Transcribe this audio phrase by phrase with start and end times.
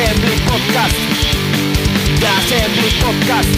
[0.00, 0.96] Assembly Podcast.
[2.20, 3.52] The Assembly Podcast.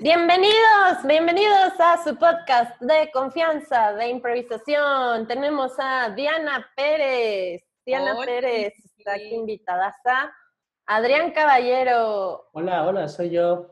[0.00, 5.26] Bienvenidos, bienvenidos a su podcast de confianza, de improvisación.
[5.26, 7.64] Tenemos a Diana Pérez.
[7.84, 9.92] Diana Hola, Pérez está aquí invitada.
[10.86, 13.66] Adrián Caballero, Hola, hola, soy yo.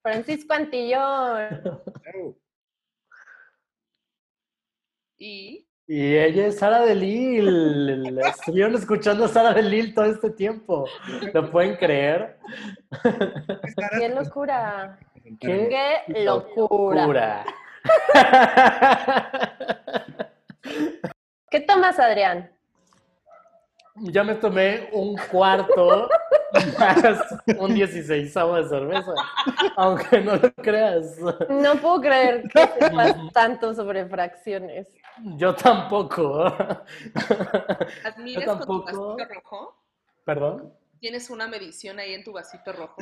[0.00, 1.48] Francisco Antillón,
[5.24, 8.20] Y Y ella es Sara de Lille.
[8.28, 10.84] Estuvieron escuchando a Sara de Lille todo este tiempo.
[11.32, 12.38] ¿Lo pueden creer?
[13.98, 14.98] qué locura,
[15.40, 15.68] ¡Qué
[16.06, 17.00] qué locura.
[17.02, 17.44] locura!
[21.50, 22.50] ¿Qué tomas, Adrián?
[23.96, 26.08] Ya me tomé un cuarto
[26.78, 27.24] más
[27.58, 29.12] un 16 de cerveza.
[29.76, 31.18] Aunque no lo creas.
[31.48, 34.88] No puedo creer que sepas tanto sobre fracciones.
[35.36, 36.44] Yo tampoco.
[38.04, 39.76] admires Yo con tu vasito rojo.
[40.24, 40.72] ¿Perdón?
[41.00, 42.96] ¿Tienes una medición ahí en tu vasito rojo?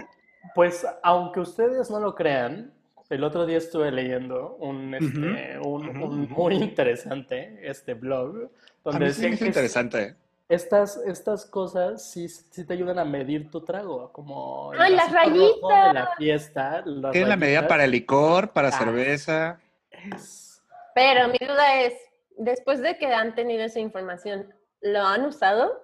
[0.54, 2.72] Pues, aunque ustedes no lo crean,
[3.08, 8.50] el otro día estuve leyendo un, este, un muy interesante este blog,
[8.84, 10.16] A donde mí sí decían hizo que interesante.
[10.48, 15.38] Estas, estas cosas sí, sí te ayudan a medir tu trago, como ¡Ay, las vasito
[15.60, 15.94] rojo de rayitas!
[15.94, 16.82] la fiesta.
[16.84, 17.68] las Tiene la medida rayitas.
[17.68, 18.72] para el licor, para Ah.
[18.72, 19.60] cerveza.
[19.90, 20.62] Es-
[20.94, 21.94] Pero mi duda es,
[22.36, 25.80] después de que han tenido esa información, ¿lo han usado?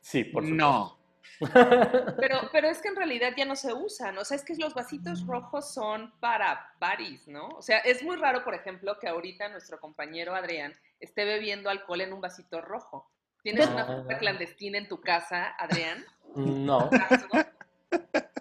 [0.00, 0.56] Sí, por supuesto.
[0.66, 1.00] No.
[2.18, 4.16] Pero, pero es que en realidad ya no se usan.
[4.18, 7.48] O sea, es que los vasitos rojos son para baris, ¿no?
[7.48, 12.00] O sea, es muy raro, por ejemplo, que ahorita nuestro compañero Adrián esté bebiendo alcohol
[12.02, 13.10] en un vasito rojo.
[13.42, 16.04] ¿Tienes una fiesta clandestina en tu casa, Adrián?
[16.34, 16.90] No,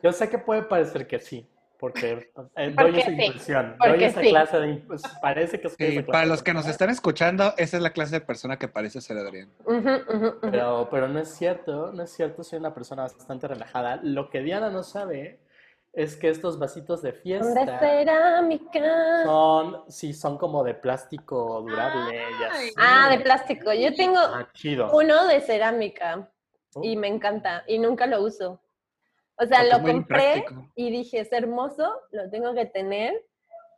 [0.03, 4.03] yo sé que puede parecer que sí, porque eh, doy esa sí, impresión, porque doy
[4.03, 4.29] esa sí.
[4.29, 4.67] clase de...
[4.67, 7.83] imp- Parece que soy Sí, esa clase para los que nos están escuchando, esa es
[7.83, 9.49] la clase de persona que parece ser Adrián.
[10.41, 13.99] Pero, pero no es cierto, no es cierto, soy una persona bastante relajada.
[14.03, 15.39] Lo que Diana no sabe
[15.93, 19.23] es que estos vasitos de Son de fiesta cerámica.
[19.25, 22.19] son, sí, son como de plástico durable
[22.51, 22.69] Ay.
[22.77, 23.73] Ah, de plástico.
[23.73, 24.47] Yo tengo Ah,
[24.93, 26.31] uno de cerámica
[26.75, 26.83] Oh.
[26.83, 28.61] y me encanta y nunca lo uso.
[29.37, 30.45] O sea, Porque lo compré
[30.75, 33.25] y dije, es hermoso, lo tengo que tener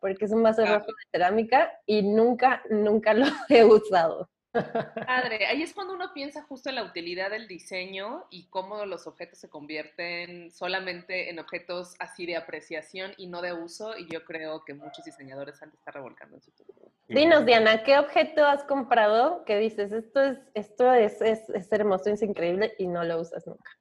[0.01, 0.73] porque es un vaso Ah.
[0.79, 4.29] rojo de cerámica y nunca, nunca lo he usado.
[4.51, 9.07] Padre, ahí es cuando uno piensa justo en la utilidad del diseño y cómo los
[9.07, 14.25] objetos se convierten solamente en objetos así de apreciación y no de uso, y yo
[14.25, 16.91] creo que muchos diseñadores han de estar revolcando en su turno.
[17.07, 22.09] Dinos, Diana, ¿qué objeto has comprado que dices, esto es, esto es, es, es hermoso,
[22.09, 23.71] es increíble y no lo usas nunca?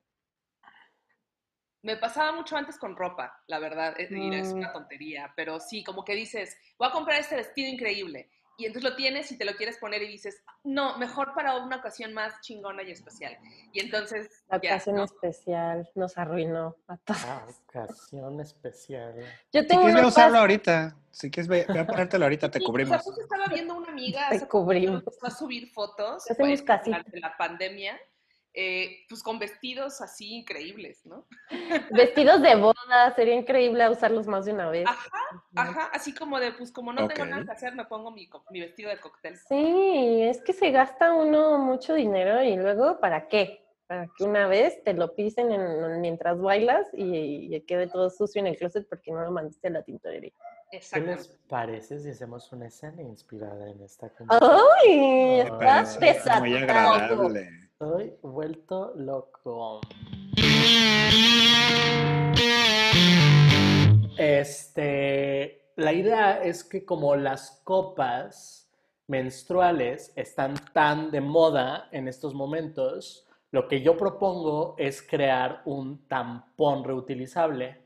[1.83, 4.59] Me pasaba mucho antes con ropa, la verdad, es, y es Mm.
[4.59, 8.31] una tontería, pero sí, como que dices, voy a comprar este vestido increíble,
[8.63, 11.77] y entonces lo tienes y te lo quieres poner y dices, no, mejor para una
[11.77, 13.37] ocasión más chingona y especial.
[13.73, 15.05] Y entonces, La ya, ocasión ¿no?
[15.05, 17.25] especial nos arruinó a todos.
[17.25, 19.15] Ah, ocasión especial.
[19.53, 20.97] Yo Si tengo quieres a unos usarlo ahorita.
[21.11, 23.03] Si quieres ve, ve a ponértelo ahorita, te Sí, o sea, cubrimos.
[23.03, 25.01] justo estaba viendo una amiga Te cubrimos.
[25.01, 26.99] empezó a subir fotos hacemos pues, casita.
[26.99, 27.99] durante la pandemia,
[28.55, 31.27] eh, pues con vestidos así increíbles, ¿no?
[31.91, 34.89] vestidos de boda, sería increíble usarlos más de una vez.
[34.89, 37.29] Ajá, ajá, así como de, pues como no tengo Ok.
[37.31, 39.37] nada que hacer, me pongo mi, co- mi vestido de cóctel.
[39.37, 43.65] Sí, es que se gasta uno mucho dinero y luego, ¿para qué?
[43.87, 48.41] Para que una vez te lo pisen en- mientras bailas y, y quede todo sucio
[48.41, 50.33] en el closet porque no lo mandaste a la tintorería.
[50.71, 55.43] ¿Qué les parece si hacemos una escena inspirada en esta ¡Ay!
[55.43, 55.47] conversación?
[55.49, 56.41] Estás Parece pesado.
[56.41, 57.70] Muy agradable.
[57.83, 59.81] Estoy vuelto loco.
[64.19, 68.71] Este, la idea es que como las copas
[69.07, 76.07] menstruales están tan de moda en estos momentos, lo que yo propongo es crear un
[76.07, 77.81] tampón reutilizable.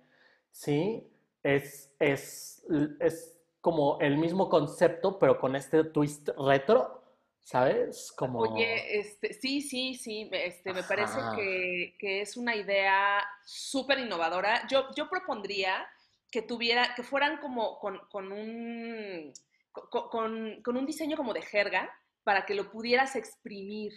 [0.51, 1.09] ¿Sí?
[1.41, 2.67] Es, es,
[2.99, 7.04] es como el mismo concepto, pero con este twist retro,
[7.45, 8.13] ¿sabes?
[8.17, 8.41] Como...
[8.41, 14.01] Oye, este, sí, sí, sí, me- este, me parece que, que es una idea súper
[14.01, 14.67] innovadora.
[14.69, 15.87] Yo, yo propondría
[16.31, 19.33] que tuviera, que fueran como con, con un,
[19.71, 21.89] co- con, con un diseño como de jerga
[22.25, 23.93] para que lo pudieras exprimir.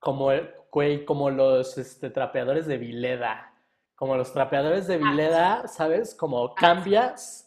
[0.00, 3.54] Como, el- como los este, trapeadores de Vileda.
[3.94, 6.14] Como los trapeadores de Vileda, ¿sabes?
[6.14, 7.46] Como cambias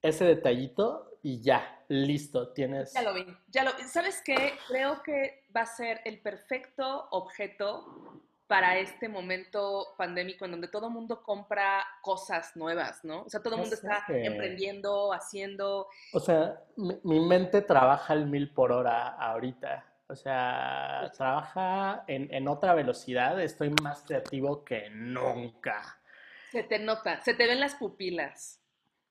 [0.00, 2.92] ese detallito y ya, listo, tienes.
[2.92, 4.54] Ya lo vi, ya lo ¿Sabes qué?
[4.68, 10.88] Creo que va a ser el perfecto objeto para este momento pandémico en donde todo
[10.88, 13.22] el mundo compra cosas nuevas, ¿no?
[13.22, 15.86] O sea, todo el mundo está emprendiendo, haciendo.
[16.12, 19.86] O sea, mi, mi mente trabaja al mil por hora ahorita.
[20.08, 23.40] O sea, trabaja en, en otra velocidad.
[23.40, 26.00] Estoy más creativo que nunca.
[26.50, 28.60] Se te nota, se te ven las pupilas.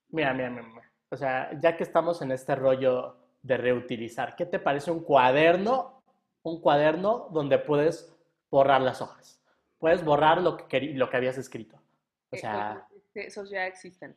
[0.10, 0.64] Mira, mira, mira.
[0.64, 0.92] mira.
[1.12, 6.04] O sea, ya que estamos en este rollo de reutilizar, ¿qué te parece un cuaderno?
[6.44, 8.16] Un cuaderno donde puedes
[8.50, 9.42] borrar las hojas.
[9.78, 11.78] Puedes borrar lo que, lo que habías escrito.
[12.32, 14.16] O Eh, sea, esos ya existen.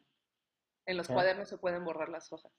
[0.86, 1.14] En los Ya.
[1.14, 2.52] cuadernos se pueden borrar las hojas.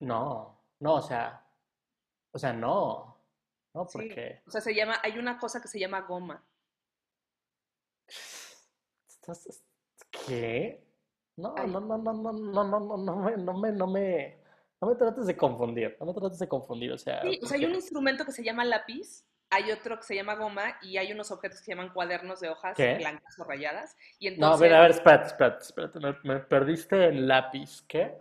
[0.00, 1.44] no, no, o sea,
[2.32, 3.16] o sea, no.
[3.74, 3.98] No, Sí.
[3.98, 6.42] porque O sea, se llama, hay una cosa que se llama goma.
[10.26, 10.82] ¿qué?
[11.40, 14.38] No, no, no, no, no, no, no, no, no me, no me, no me,
[14.80, 17.58] no me trates de confundir, no me trates de confundir, o sea, Sí, o sea,
[17.58, 21.12] hay un instrumento que se llama lápiz, hay otro que se llama goma y hay
[21.12, 22.96] unos objetos que se llaman cuadernos de hojas ¿Qué?
[22.96, 23.96] blancas o rayadas.
[24.18, 28.16] Y No, a ver, a ver, espérate, espérate, espérate, me, me perdiste el lápiz, ¿qué?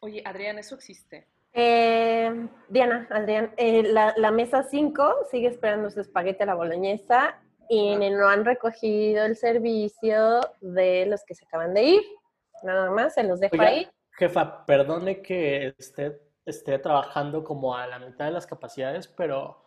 [0.00, 1.26] oye, Adrián, eso existe.
[1.52, 7.40] Eh, Diana, Adrián, eh, la, la mesa 5 sigue esperando su espagueti a la boloñesa
[7.68, 12.02] y no han recogido el servicio de los que se acaban de ir.
[12.62, 13.88] Nada más, se los dejo Oiga, ahí.
[14.12, 19.62] jefa, perdone que esté, esté trabajando como a la mitad de las capacidades, pero,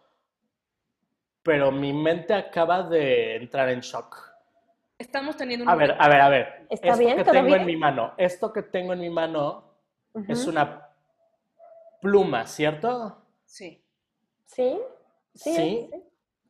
[1.43, 4.17] pero mi mente acaba de entrar en shock.
[4.97, 6.67] Estamos teniendo un A ver, a ver, a ver.
[6.69, 7.17] ¿Está Esto bien?
[7.17, 7.61] que ¿Todo tengo bien?
[7.61, 9.63] en mi mano, esto que tengo en mi mano
[10.27, 10.89] es una
[12.01, 13.21] pluma, ¿cierto?
[13.45, 13.81] Sí.
[14.45, 14.77] ¿Sí?
[15.35, 15.89] Sí, Sí, sí,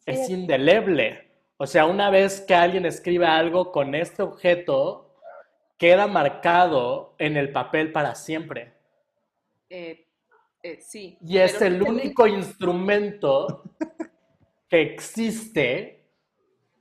[0.06, 0.34] es sí.
[0.34, 1.29] indeleble.
[1.62, 5.14] O sea, una vez que alguien escribe algo con este objeto,
[5.78, 8.74] queda marcado en el papel para siempre.
[9.70, 10.06] eh,
[10.64, 11.18] eh, sí.
[11.22, 13.64] Y es el te único instrumento
[14.70, 16.06] que existe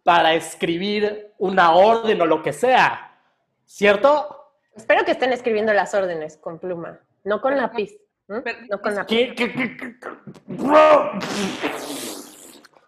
[0.05, 3.21] para escribir una orden o lo que sea.
[3.65, 4.53] ¿Cierto?
[4.75, 7.97] Espero que estén escribiendo las órdenes con pluma, no con Pero- lápiz.
[8.29, 9.15] No con lápiz.
[9.17, 10.09] ¿Qué, qué, qué, qué- qué-
[10.47, 11.13] bro?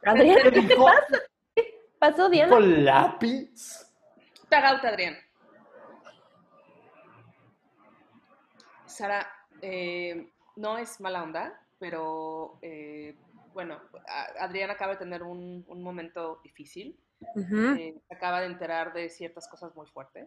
[0.04, 1.18] Adrián, ¿qué te pasa?
[2.00, 2.50] ¿Qué pasó, Diana?
[2.50, 3.86] ¿Con lápiz?
[4.48, 5.16] Tag out, Adrián.
[8.86, 9.30] Sara,
[9.60, 13.18] eh, no es mala onda, pero eh,
[13.52, 13.78] bueno,
[14.38, 16.98] Adrián acaba de tener un, un momento difícil.
[17.36, 20.26] Eh, se acaba de enterar de ciertas cosas muy fuertes.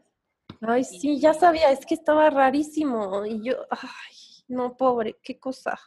[0.62, 3.26] Ay, sí, ya sabía, es que estaba rarísimo.
[3.26, 4.16] Y yo, ay,
[4.48, 5.80] no, pobre, qué cosa.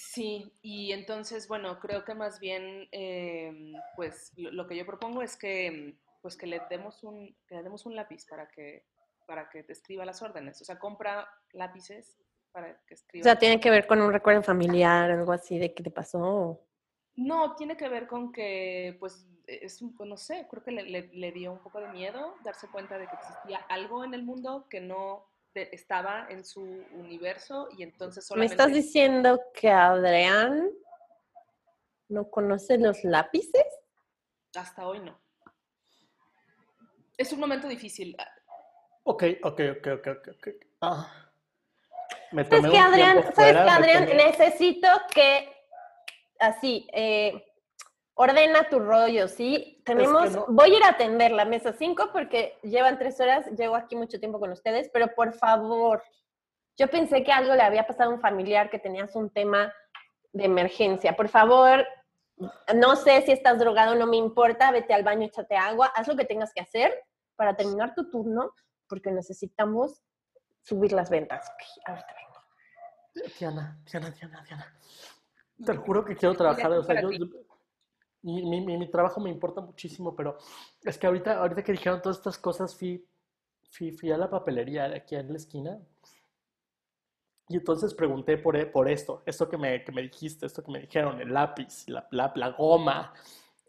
[0.00, 3.52] Sí, y entonces, bueno, creo que más bien, eh,
[3.96, 7.84] pues lo, que yo propongo es que, pues que le demos un, que le demos
[7.84, 8.86] un lápiz para que,
[9.26, 10.60] para que te escriba las órdenes.
[10.62, 12.16] O sea, compra lápices
[12.50, 13.24] para que O escriba.
[13.24, 16.58] sea, tiene que ver con un recuerdo familiar, algo así de qué te pasó.
[17.16, 20.84] No, tiene que ver con que, pues, es un, pues, no sé, creo que le,
[20.84, 24.22] le- le dio un poco de miedo darse cuenta de que existía algo en el
[24.22, 26.62] mundo que no estaba en su
[26.92, 28.54] universo y entonces ¿Me solamente...
[28.54, 30.70] estás diciendo que Adrián
[32.08, 33.64] no conoce los lápices?
[34.56, 35.20] Hasta hoy no.
[37.16, 38.16] Es un momento difícil.
[39.04, 40.28] Ok, ok, ok, ok, ok.
[40.36, 40.48] ok.
[40.80, 41.26] Ah.
[42.32, 43.16] Me ¿Sabes tomé qué, un Adrián?
[43.16, 44.06] ¿Sabes fuera, qué, me Adrián?
[44.06, 45.52] tomé- Necesito que,
[46.38, 47.49] así, eh,
[48.22, 49.80] ordena tu rollo, ¿sí?
[49.84, 53.76] Tenemos, no- voy a ir a atender la mesa 5 porque llevan tres horas, llevo
[53.76, 56.02] aquí mucho tiempo con ustedes, pero por favor,
[56.76, 59.72] yo pensé que algo le había pasado a un familiar, que tenías un tema
[60.32, 61.16] de emergencia.
[61.16, 61.86] Por favor,
[62.74, 66.16] no sé si estás drogado, no me importa, vete al baño, échate agua, haz lo
[66.16, 66.92] que tengas que hacer
[67.36, 68.52] para terminar tu turno,
[68.86, 70.02] porque necesitamos
[70.62, 71.48] subir las ventas.
[71.48, 73.34] Ok, ahorita vengo.
[73.38, 74.74] Diana, Diana, Diana, Diana.
[75.64, 76.70] Te lo juro que quiero trabajar.
[76.72, 77.08] O sea, yo-
[78.22, 80.36] mi, mi- mi- trabajo me importa muchísimo, pero
[80.82, 83.06] es que ahorita, ahorita que dijeron todas estas cosas, fui,
[83.70, 85.78] fui, fui a la papelería de aquí en la esquina.
[87.48, 90.70] Y entonces pregunté por, e- por esto, esto que me, que me dijiste, esto que
[90.70, 93.12] me dijeron, el lápiz, la, la, la goma.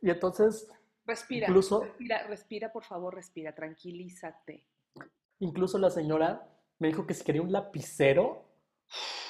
[0.01, 0.67] Y entonces,
[1.03, 4.63] Respira, Incluso- respira, respira, por favor, respira, tranquilízate.
[5.39, 8.45] incluso la señora me dijo que si quería un lapicero,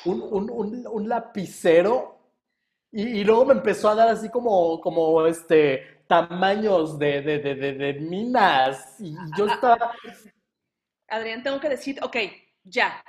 [0.03, 2.17] un, un, un, un lapicero,
[2.91, 7.73] y, y luego me empezó a dar así como, como este, tamaños de, de, de,
[7.73, 9.93] de, minas, y yo estaba...
[11.07, 12.17] Adrián, tengo que decir, ok,
[12.63, 13.03] ya.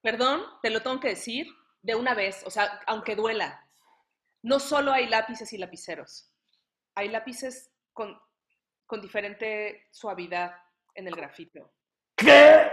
[0.00, 1.46] Perdón, te lo tengo que decir
[1.82, 3.64] de una vez, o sea, aunque duela.
[4.42, 6.32] No solo hay lápices y lapiceros.
[6.94, 8.18] Hay lápices con,
[8.86, 10.54] con diferente suavidad
[10.94, 11.72] en el grafito.
[12.16, 12.70] ¿Qué?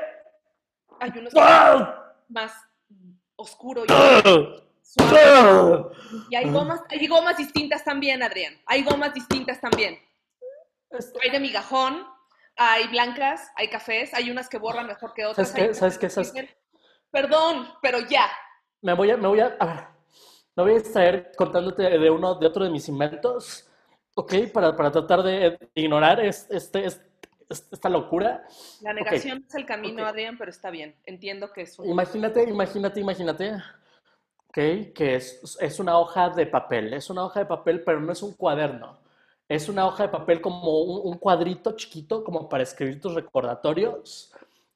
[0.99, 2.15] Hay unos ¡Ah!
[2.29, 2.53] más
[3.35, 3.87] oscuro y
[4.93, 5.85] suave.
[6.29, 8.53] Y hay gomas, hay gomas distintas también, Adrián.
[8.65, 9.99] Hay gomas distintas también.
[10.89, 12.05] Este, Hay de migajón,
[12.55, 15.49] hay blancas, hay cafés, hay unas que borran mejor que otras.
[15.49, 15.69] ¿Sabes qué?
[15.69, 16.09] hay ¿Sabes qué?
[16.09, 16.33] ¿Sabes
[17.11, 18.27] Perdón, pero ya.
[18.81, 19.83] Me voy a, me voy a, a ver,
[20.55, 23.69] me voy a distraer contándote de uno, de otro de mis inventos,
[24.15, 24.33] ¿ok?
[24.53, 27.01] Para, para tratar de ignorar es- este, es-
[27.49, 28.45] es- esta locura.
[28.81, 30.05] La negación es el camino.
[30.05, 30.95] Adrián, pero está bien.
[31.05, 31.87] Entiendo que es un...
[31.89, 33.53] Imagínate, imagínate, imagínate,
[34.49, 34.93] ¿ok?
[34.93, 38.21] Que es, es una hoja de papel, es una hoja de papel, pero no es
[38.23, 38.97] un cuaderno.
[39.47, 44.33] Es una hoja de papel como un, cuadrito chiquito, como para escribir tus recordatorios.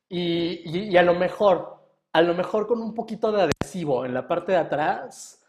[0.09, 1.77] Y, y- y a lo mejor,
[2.13, 5.40] a lo mejor con un poquito de adhesivo en la parte de atrás,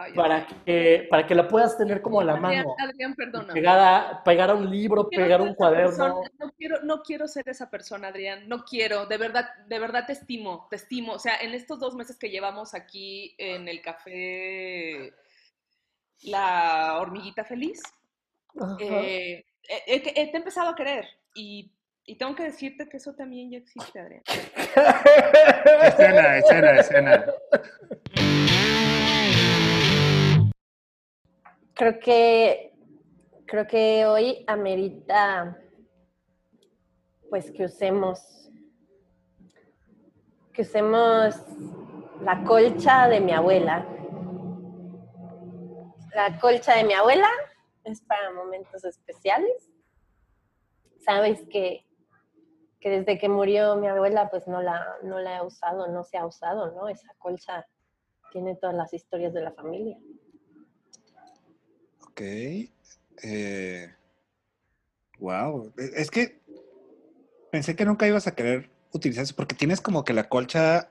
[0.00, 2.76] Ay, para que, para que la puedas tener como a la Adrián, mano.
[2.78, 3.52] Adrián, perdona.
[3.52, 5.88] Pegada, pegar a un libro, quiero pegar un cuaderno.
[5.88, 8.48] persona, no, quiero, no quiero ser esa persona, Adrián.
[8.48, 9.06] No quiero.
[9.06, 11.14] De verdad, de verdad te estimo, te estimo.
[11.14, 15.14] O sea, en estos dos meses que llevamos aquí en el café
[16.22, 17.82] La Hormiguita Feliz,
[18.78, 21.08] eh, te he empezado a querer.
[21.34, 21.72] Y,
[22.04, 24.22] y tengo que decirte que eso también ya existe, Adrián.
[25.82, 27.26] Escena, escena, escena.
[31.78, 32.74] Creo que,
[33.46, 35.56] creo que hoy amerita,
[37.30, 38.50] pues que usemos,
[40.52, 41.36] que usemos
[42.20, 43.86] la colcha de mi abuela.
[46.16, 47.28] La colcha de mi abuela
[47.84, 49.70] es para momentos especiales.
[50.98, 51.86] Sabes que,
[52.80, 56.18] que desde que murió mi abuela, pues no la, no la he usado, no se
[56.18, 56.88] ha usado, ¿no?
[56.88, 57.64] Esa colcha
[58.32, 59.96] tiene todas las historias de la familia.
[62.18, 62.24] Ok.
[63.22, 63.94] Eh,
[65.20, 65.72] wow.
[65.76, 66.40] Es que
[67.52, 70.90] pensé que nunca ibas a querer utilizar eso porque tienes como que la colcha.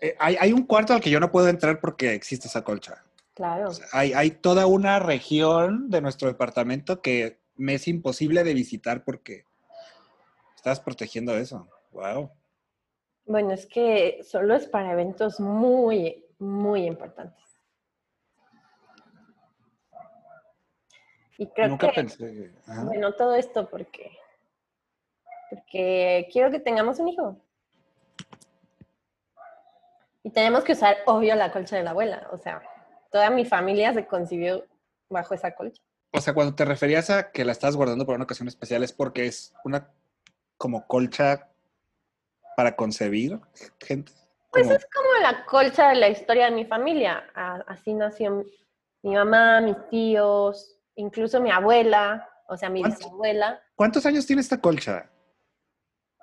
[0.00, 3.04] eh, hay, hay un cuarto al que yo no puedo entrar porque existe esa colcha.
[3.34, 3.68] Claro.
[3.68, 8.54] O sea, hay, hay toda una región de nuestro departamento que me es imposible de
[8.54, 9.44] visitar porque
[10.56, 11.68] estás protegiendo eso.
[11.92, 12.32] Wow.
[13.26, 17.53] Bueno, es que solo es para eventos muy, muy importantes.
[21.38, 22.52] Y creo Nunca que, pensé.
[22.66, 22.84] ajá.
[22.84, 24.16] bueno, todo esto porque,
[25.50, 27.36] porque quiero que tengamos un hijo.
[30.22, 32.28] Y tenemos que usar, obvio, la colcha de la abuela.
[32.32, 32.62] O sea,
[33.10, 34.64] toda mi familia se concibió
[35.10, 35.82] bajo esa colcha.
[36.12, 38.92] O sea, cuando te referías a que la estás guardando para una ocasión especial es
[38.92, 39.90] porque es una
[40.56, 41.50] como colcha
[42.56, 43.38] para concebir
[43.80, 44.12] gente.
[44.50, 47.24] Pues es como la colcha de la historia de mi familia.
[47.66, 48.44] Así nació
[49.02, 52.98] mi mamá, mis tíos, incluso mi abuela, o sea, mi ¿Cuánto?
[52.98, 53.62] bisabuela.
[53.74, 55.10] ¿Cuántos años tiene esta colcha?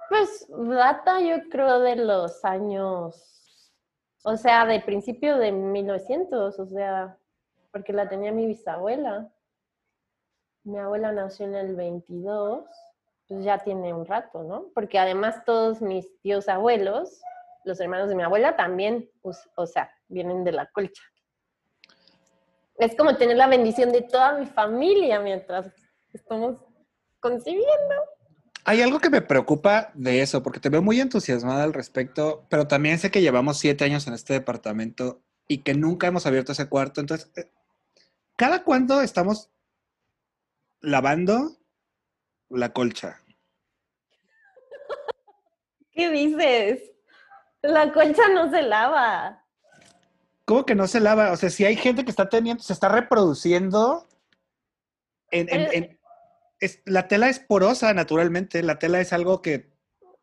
[0.10, 3.72] Pues data yo creo de los años,
[4.24, 7.18] o sea, de principio de 1900, o sea,
[7.72, 9.32] porque la tenía mi bisabuela.
[10.64, 12.66] Mi abuela nació en el 22,
[13.28, 14.68] pues ya tiene un rato, ¿no?
[14.76, 17.22] Porque además todos mis tíos abuelos,
[17.64, 21.02] los hermanos de mi abuela también, o sea, vienen de la colcha.
[22.82, 25.68] Es como tener la bendición de toda mi familia mientras
[26.14, 26.66] estamos
[27.20, 27.96] concibiendo.
[28.66, 32.68] Hay algo que me preocupa de eso, porque te veo muy entusiasmada al respecto, pero
[32.68, 36.70] también sé que llevamos siete años en este departamento y que nunca hemos abierto ese
[36.70, 37.02] cuarto.
[37.02, 37.52] Entonces, eh,
[38.36, 39.52] ¿cada cuándo estamos
[40.80, 41.58] lavando
[42.50, 43.22] la colcha?
[45.92, 46.92] ¿Qué dices?
[47.62, 49.46] La colcha no se lava.
[50.46, 51.32] ¿Cómo que no se lava?
[51.32, 54.08] O sea, si hay gente que está teniendo, se está reproduciendo,
[55.32, 56.00] en, en- Pero- en-
[56.60, 59.72] es- la tela es porosa naturalmente, la tela es algo que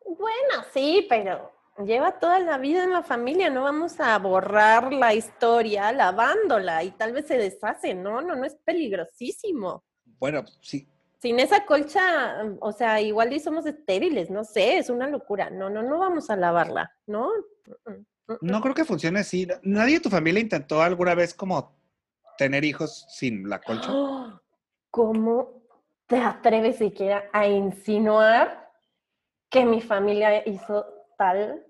[0.05, 1.51] Bueno, sí, pero
[1.85, 3.49] lleva toda la vida en la familia.
[3.49, 7.93] No vamos a borrar la historia lavándola y tal vez se deshace.
[7.95, 9.83] No, no, no es peligrosísimo.
[10.19, 10.87] Bueno, sí.
[11.21, 15.49] Sin esa colcha, o sea, igual y somos estériles, no sé, es una locura.
[15.49, 17.29] No, no, no vamos a lavarla, ¿no?
[17.85, 18.05] Mm, mm,
[18.41, 19.47] No creo que funcione así.
[19.63, 21.75] ¿Nadie de tu familia intentó alguna vez como
[22.37, 23.91] tener hijos sin la colcha?
[24.91, 25.63] ¿Cómo
[26.07, 28.71] te atreves siquiera a insinuar
[29.49, 30.85] que mi familia hizo
[31.17, 31.65] tal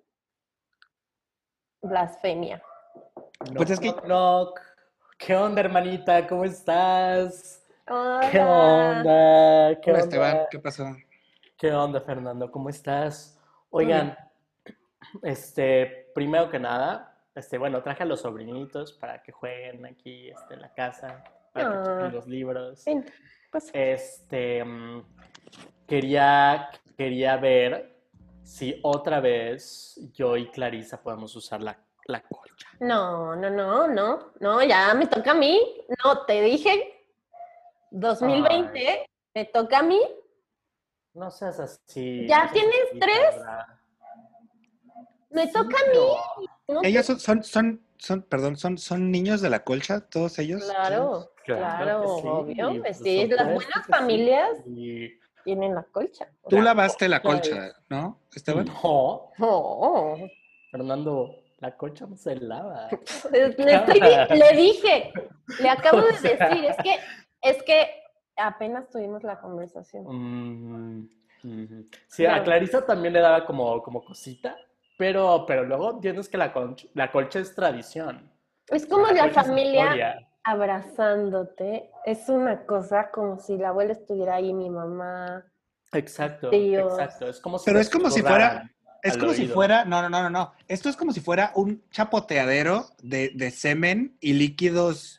[1.82, 2.62] blasfemia?
[3.56, 3.94] Pues es que-.
[5.18, 6.26] ¿Qué onda, hermanita?
[6.28, 7.66] ¿Cómo estás?
[7.86, 9.80] ¿Qué onda?
[9.82, 10.00] ¿Qué Hola, onda?
[10.00, 10.96] Esteban, ¿qué pasó?
[11.58, 12.50] ¿Qué onda, Fernando?
[12.50, 13.38] ¿Cómo estás?
[13.70, 14.18] Oigan,
[15.24, 20.56] este, primero que nada, este, bueno, traje a los sobrinitos para que jueguen aquí este,
[20.56, 21.84] en la casa, para que Ah.
[21.86, 22.84] chequen los libros.
[22.86, 23.06] Ven.
[23.74, 25.04] Este, mm,
[25.88, 27.98] quería, quería ver
[28.44, 32.68] si otra vez yo y Clarisa podemos usar la, la colcha.
[32.80, 35.60] No, no, no, no, no, ya me toca a mí.
[36.04, 37.06] No, te dije,
[37.92, 40.00] 2020, me toca a mí.
[41.14, 42.28] No seas así.
[42.28, 43.36] ¿Ya no tienes así, tres?
[45.30, 45.90] Me Sí, toca a
[46.40, 46.48] mí.
[46.68, 50.64] No, Ellos son, son, son, son, perdón, son, son niños de la colcha, todos ellos.
[50.64, 52.82] Claro, claro, que sí, obvio.
[52.82, 54.50] pues sí, las buenas familias
[55.44, 56.28] tienen la colcha.
[56.48, 58.66] Tú lavaste la colcha colcha, ¿no, Esteban?
[58.66, 60.18] No, No,
[60.72, 62.88] Fernando, la colcha no se lava.
[63.32, 65.14] le, estoy di- le dije,
[65.60, 66.96] le acabo de decir, es que,
[67.42, 67.88] es que
[68.36, 70.06] apenas tuvimos la conversación.
[70.08, 71.10] Mm.
[72.08, 72.42] Sí, Claro.
[72.42, 74.58] a Clarisa también le daba como, como cosita,
[75.00, 78.30] pero, pero luego entiendes que la, conch- la colcha es tradición.
[78.68, 84.54] Es como la es familia abrazándote, es una cosa como si la abuela estuviera ahí,
[84.54, 85.46] mi mamá.
[85.94, 86.92] Exacto, Tíos.
[87.00, 87.30] exacto.
[87.30, 88.70] Es como si Pero es como si fuera-
[89.02, 90.52] Es como si fuera, no, no, no, no, no.
[90.68, 95.19] Esto es como si fuera un chapoteadero de, de semen y líquidos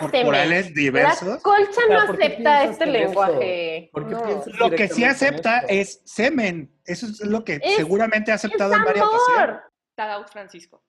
[0.00, 1.42] Corporales La diversos.
[1.42, 3.90] colcha no ¿por qué acepta este lenguaje.
[3.92, 4.22] ¿Por qué no.
[4.24, 6.72] piensas Lo que sí acepta es semen.
[6.84, 9.60] Eso es lo que Es- seguramente ha aceptado en varias ocasiones.
[9.98, 10.82] out Francisco.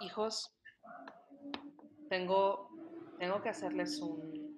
[0.00, 0.52] Hijos,
[2.10, 2.68] tengo,
[3.18, 4.56] tengo que hacerles un,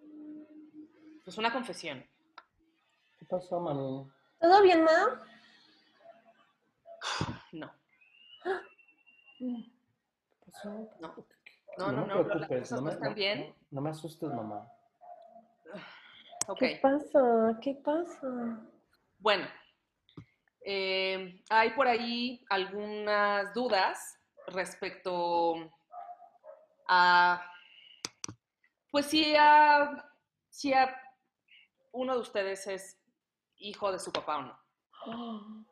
[1.24, 2.04] pues una confesión.
[3.18, 4.10] ¿Qué pasó, mami?
[4.40, 5.20] ¿Todo bien, ma?
[7.52, 7.70] No,
[9.38, 10.90] ¿Qué pasó?
[11.00, 11.14] no,
[11.76, 13.54] no, no, me no, las no me- están bien.
[13.70, 14.68] No me asustes, mamá.
[16.48, 17.58] Ok, ¿Qué pasa?
[17.60, 18.60] ¿Qué pasa?
[19.18, 19.46] bueno,
[20.64, 25.54] eh, hay por ahí algunas dudas respecto
[26.88, 27.42] a,
[28.90, 30.04] pues si a,
[30.48, 30.96] si a
[31.92, 32.98] uno de ustedes es
[33.56, 35.66] hijo de su papá o no.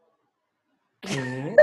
[1.01, 1.57] ¿Qué?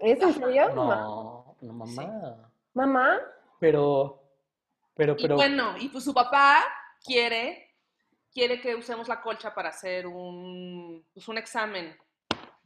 [0.00, 0.74] ¿Es en serio?
[0.74, 2.50] No, no, mamá.
[2.74, 3.20] ¿Mamá?
[3.60, 4.22] Pero,
[4.94, 5.36] pero, Y pero.
[5.36, 6.64] bueno, y pues su papá
[7.04, 7.74] quiere,
[8.32, 11.96] quiere que usemos la colcha para hacer un, pues un examen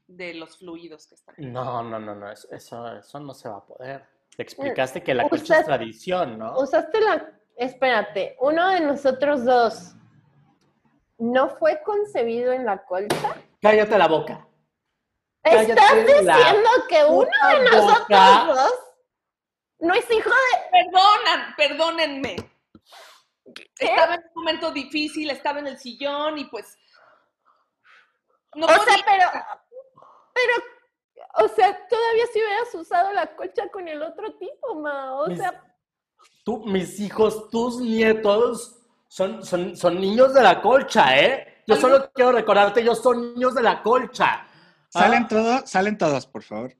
[0.07, 1.35] de los fluidos que están.
[1.39, 2.49] No, no, no, no, eso,
[2.97, 4.05] eso, no se va a poder.
[4.37, 6.59] Te explicaste que la Usted- colcha es tradición, ¿no?
[6.59, 7.33] Usaste la...
[7.57, 9.95] Espérate, uno de nosotros dos
[11.19, 13.35] no fue concebido en la colcha.
[13.61, 14.47] Cállate la boca.
[15.43, 18.45] ¿Estás diciendo que uno de nosotros boca.
[18.47, 18.73] dos
[19.81, 20.71] no es hijo de...
[20.71, 22.37] Perdonan, perdónenme.
[23.79, 26.77] Estaba en un momento difícil, estaba en el sillón y pues
[28.55, 29.31] no O sea, pero...
[30.35, 30.53] Pero...
[31.45, 35.15] O sea, todavía si hubieras usado la colcha con el otro tipo, ma.
[35.21, 35.65] O Mis- sea,
[36.45, 41.63] Tú, mis hijos, tus nietos son, son, son niños de la colcha, ¿eh?
[41.67, 44.47] Yo solo quiero recordarte, ellos son niños de la colcha.
[44.89, 46.75] Salen Ah, todos, salen todos, por favor.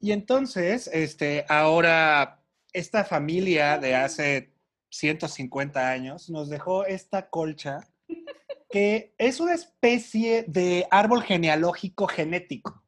[0.00, 4.52] Y entonces, este, ahora, esta familia de hace
[4.90, 7.80] 150 años nos dejó esta colcha
[8.70, 12.82] que es una especie de árbol genealógico genético.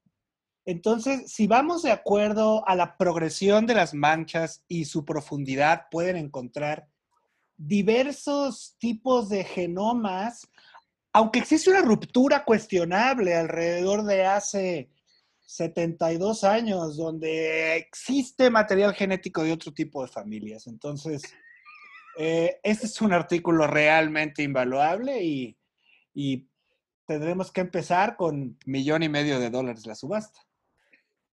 [0.66, 6.16] Entonces, si vamos de acuerdo a la progresión de las manchas y su profundidad, pueden
[6.16, 6.88] encontrar
[7.56, 10.50] diversos tipos de genomas
[11.12, 14.90] aunque existe una ruptura cuestionable alrededor de hace
[15.50, 20.68] 72 años, donde existe material genético de otro tipo de familias.
[20.68, 21.22] Entonces,
[22.16, 25.58] eh, este es un artículo realmente invaluable y,
[26.14, 26.48] y
[27.04, 30.38] tendremos que empezar con millón y medio de dólares la subasta.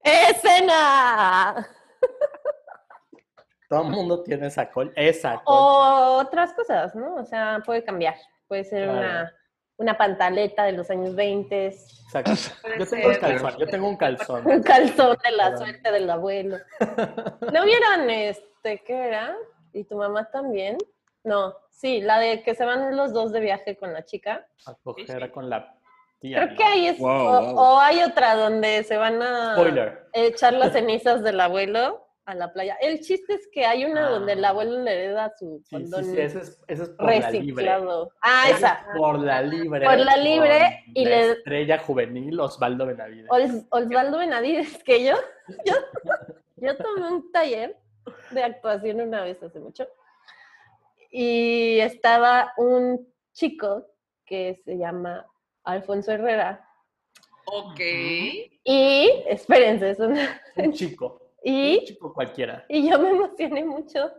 [0.02, 1.68] ¡Escena!
[3.70, 5.42] Todo el mundo tiene esa colcha.
[5.46, 7.16] O otras cosas, ¿no?
[7.18, 8.16] O sea, puede cambiar.
[8.48, 9.00] Puede ser Claro.
[9.00, 9.34] una,
[9.78, 12.32] una pantaleta de los años 20, Exacto.
[12.80, 14.48] Yo tengo un calzón, yo tengo un calzón.
[14.48, 15.58] un calzón de la Perdón.
[15.60, 16.58] suerte del abuelo.
[17.54, 19.36] ¿No vieron este qué era?
[19.74, 20.78] ¿Y tu mamá también?
[21.24, 24.48] No, sí, la de que se van los dos de viaje con la chica.
[24.66, 25.76] A coger con la
[26.20, 26.46] tía.
[26.46, 26.98] Creo que ahí es.
[27.00, 27.60] Wow, o, wow.
[27.60, 30.08] o hay otra donde se van a Spoiler.
[30.14, 32.76] echar las cenizas del abuelo a la playa.
[32.82, 34.10] El chiste es que hay una Ah.
[34.12, 37.06] donde el abuelo le hereda su Sí, sí, condón sí, ese es, ese es por
[37.06, 37.40] la libre.
[37.64, 38.12] reciclado.
[38.22, 38.74] Ah, Ese esa.
[38.74, 39.86] es Por la libre.
[39.86, 43.28] Por la libre y la le- Estrella juvenil Osvaldo Benavides.
[43.30, 45.16] Os- Osvaldo Benavides, que yo,
[45.66, 45.74] yo,
[46.58, 47.78] yo tomé un taller
[48.32, 49.88] de actuación una vez hace mucho
[51.10, 53.88] y estaba un chico
[54.26, 55.26] que se llama
[55.64, 56.68] Alfonso Herrera
[57.46, 57.80] Ok.
[57.80, 61.22] y, espérense, es una- Un chico.
[61.48, 62.66] Un y, chico cualquiera.
[62.70, 64.12] y yo me emocioné mucho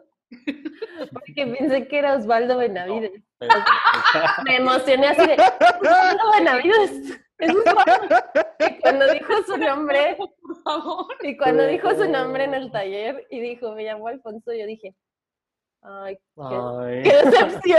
[1.13, 3.13] porque pensé que era Osvaldo Benavides.
[3.39, 3.55] Pero-
[4.45, 7.21] Me emocioné así de Osvaldo Benavides.
[7.39, 7.75] Es bueno.
[8.59, 11.07] Y cuando dijo su nombre, Por favor.
[11.23, 14.95] y cuando dijo su nombre en el taller y dijo, me llamo Alfonso, yo dije,
[15.83, 17.03] ay, qué, Ay.
[17.05, 17.79] qué decepción.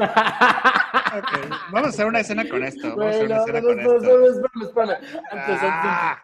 [0.00, 2.88] Ok, Vamos a hacer una escena con esto.
[2.96, 3.94] Vamos a hacer una escena con esto.
[3.94, 4.90] espérame, espérame.
[5.30, 6.22] Antes, antes,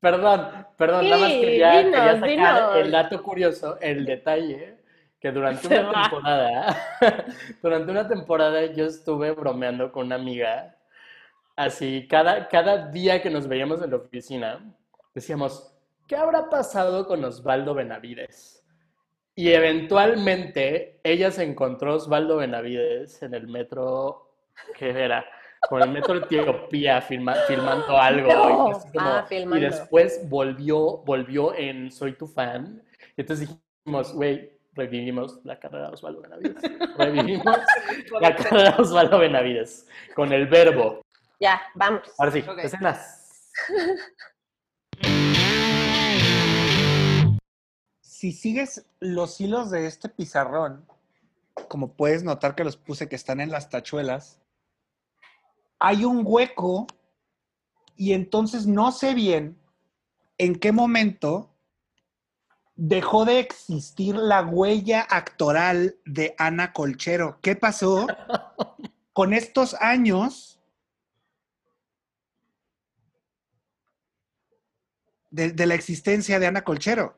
[0.00, 2.76] Perdón, perdón, nada más Sí, quería, dinos, quería sacar dinos.
[2.76, 4.76] el dato curioso, el detalle,
[5.20, 6.76] que durante una temporada,
[7.62, 10.76] durante una temporada yo estuve bromeando con una amiga,
[11.56, 14.60] así, cada, cada día que nos veíamos en la oficina,
[15.14, 15.74] decíamos,
[16.06, 18.64] ¿qué habrá pasado con Osvaldo Benavides?
[19.34, 24.30] Y eventualmente ella se encontró a Osvaldo Benavides en el metro,
[24.78, 25.26] ¿qué era?
[25.68, 28.28] Con el metro Etiopía filma- filmando algo.
[28.32, 28.68] No.
[28.68, 32.82] y, así como- Ah, y después volvió, volvió en Soy tu fan.
[33.16, 33.48] Y entonces
[33.84, 36.56] dijimos, güey, revivimos la carrera de Osvaldo Benavides.
[36.98, 37.58] Revivimos
[38.20, 41.00] la carrera de Osvaldo Benavides con el verbo.
[41.40, 42.02] Ya, vamos.
[42.18, 43.50] Ahora sí, escenas.
[48.00, 50.86] si sigues los hilos de este pizarrón,
[51.68, 54.38] como puedes notar que los puse que están en las tachuelas,
[55.78, 56.86] hay un hueco
[57.96, 59.58] y entonces no sé bien
[60.38, 61.54] en qué momento
[62.74, 67.38] dejó de existir la huella actoral de Ana Colchero.
[67.40, 68.06] ¿Qué pasó
[69.12, 70.60] con estos años
[75.30, 77.16] de, la existencia de Ana Colchero?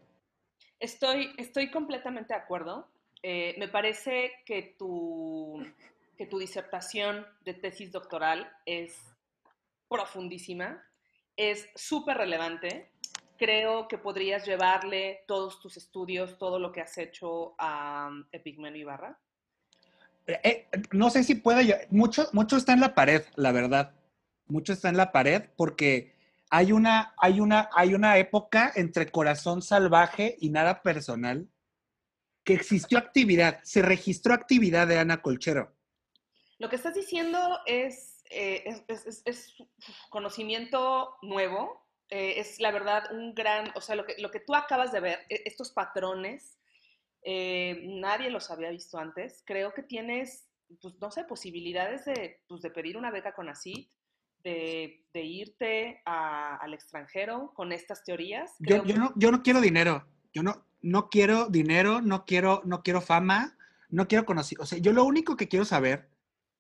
[0.79, 2.89] Estoy, estoy completamente de acuerdo.
[3.23, 5.61] Eh, me parece que tu,
[6.19, 8.93] que tu disertación de tesis doctoral es
[9.89, 10.85] profundísima,
[11.37, 12.91] es súper relevante.
[13.39, 18.83] Creo que podrías llevarle todos tus estudios, todo lo que has hecho a um, Epigmenio
[18.83, 19.17] Ibarra.
[20.27, 23.95] Eh, no sé si pueda, yo- mucho, mucho está en la pared, la verdad.
[24.49, 26.17] Mucho está en la pared porque
[26.51, 31.49] hay una, hay una, hay una época entre corazón salvaje y nada personal
[32.43, 35.78] que existió actividad, se registró actividad de Ana Colchero.
[36.59, 39.55] Lo que estás diciendo es, eh, es, es- es-
[40.11, 44.55] conocimiento nuevo, eh, es la verdad un gran, o sea, lo que, lo que tú
[44.55, 46.59] acabas de ver, e- estos patrones,
[47.23, 49.43] eh, nadie los había visto antes.
[49.47, 50.49] Creo que tienes,
[50.81, 53.87] pues, no sé, posibilidades de, pues, de pedir una beca con ACID,
[54.43, 58.55] de, de irte a- al extranjero con estas teorías.
[58.61, 62.83] Yo, yo no, yo no quiero dinero, yo no, no quiero dinero, no quiero, no
[62.83, 63.57] quiero fama,
[63.91, 66.09] no quiero conocer, o sea, yo lo único que quiero saber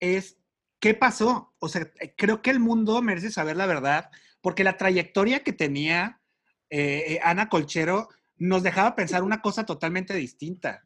[0.01, 0.39] es
[0.81, 1.55] qué pasó.
[1.59, 5.53] O sea, eh, creo que el mundo merece saber la verdad, porque la trayectoria que
[5.53, 6.21] tenía
[6.71, 10.85] eh, eh, Ana Colchero nos dejaba pensar una cosa totalmente distinta.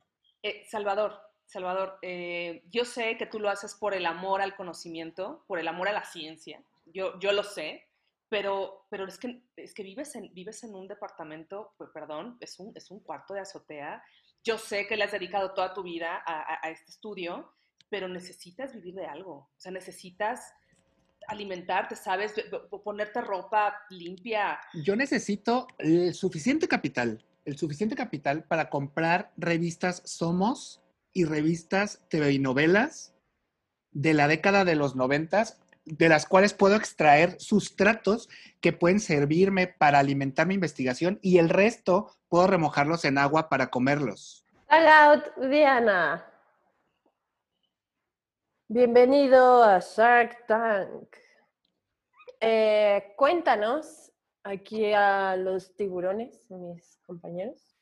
[0.68, 1.98] Salvador, Salvador,
[2.64, 5.92] yo sé que tú lo haces por el amor al conocimiento, por el amor a
[5.92, 6.64] la ciencia.
[6.86, 7.88] Yo, yo lo sé,
[8.28, 12.58] pero, pero es, que, es que vives en, vives en un departamento, pues, perdón, es
[12.58, 14.02] un, es un cuarto de azotea.
[14.42, 17.52] Yo sé que le has dedicado toda tu vida a este estudio,
[17.92, 19.32] pero necesitas vivir de algo.
[19.34, 20.54] O sea, necesitas
[21.28, 22.32] alimentarte, ¿sabes?
[22.82, 24.58] Ponerte ropa limpia.
[24.72, 32.32] Yo necesito el suficiente capital, el suficiente capital para comprar revistas Somos y revistas TV
[32.32, 33.14] y novelas
[33.90, 38.30] de la década de los noventas, de las cuales puedo extraer sustratos
[38.62, 43.66] que pueden servirme para alimentar mi investigación y el resto puedo remojarlos en agua para
[43.66, 44.46] comerlos.
[44.70, 46.31] Out, Diana.
[48.74, 51.14] Bienvenido a Shark Tank.
[52.40, 54.10] Eh, cuéntanos
[54.42, 57.76] aquí a los tiburones, mis compañeros.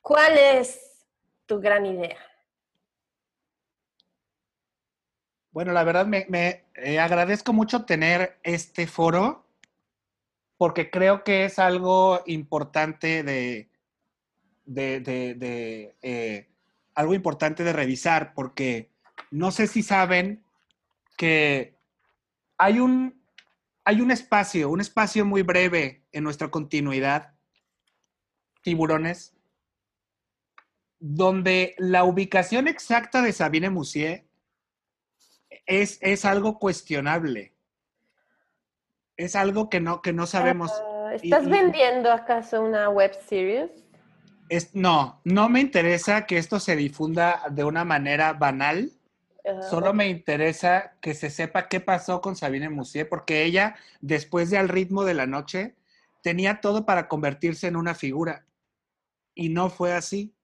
[0.00, 1.04] ¿Cuál es
[1.46, 2.16] tu gran idea?
[5.50, 9.44] Bueno, la verdad me, eh, agradezco mucho tener este foro
[10.56, 13.68] porque creo que es algo importante de,
[14.64, 16.51] de, de- de, eh,
[16.94, 18.90] algo importante de revisar porque
[19.30, 20.44] no sé si saben
[21.16, 21.76] que
[22.58, 23.22] hay un,
[23.84, 27.34] hay un espacio, un espacio muy breve en nuestra continuidad,
[28.62, 29.34] tiburones,
[30.98, 34.24] donde la ubicación exacta de Sabine Musier
[35.66, 37.54] es, es algo cuestionable.
[39.16, 40.70] Es algo que no, que no sabemos.
[40.72, 43.70] Ah, ¿Estás y- vendiendo acaso una web series?
[44.52, 48.90] Es, no, no me interesa que esto se difunda de una manera banal.
[49.70, 54.58] Solo me interesa que se sepa qué pasó con Sabine Musier, porque ella, después de
[54.58, 55.74] Al ritmo de la noche,
[56.22, 58.44] tenía todo para convertirse en una figura.
[59.34, 60.34] Y no fue así.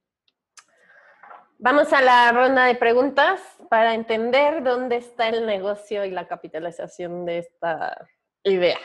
[1.59, 3.43] Vamos a la ronda de preguntas.
[3.69, 8.09] para entender dónde está el negocio y la capitalización de esta
[8.43, 8.79] idea.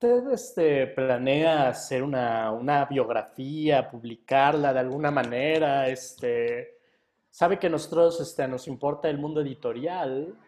[0.00, 5.88] ¿Usted este, planea hacer una, una biografía, publicarla de alguna manera?
[5.88, 6.78] Este,
[7.28, 10.38] sabe que nosotros este, nos importa el mundo editorial.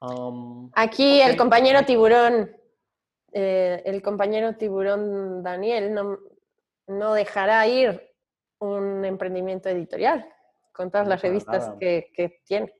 [0.00, 2.56] Um, Aquí el compañero tiburón,
[3.32, 6.18] eh, el compañero tiburón Daniel no,
[6.86, 8.14] no dejará ir
[8.60, 10.26] un emprendimiento editorial
[10.72, 12.72] con todas No, las revistas que, que tiene.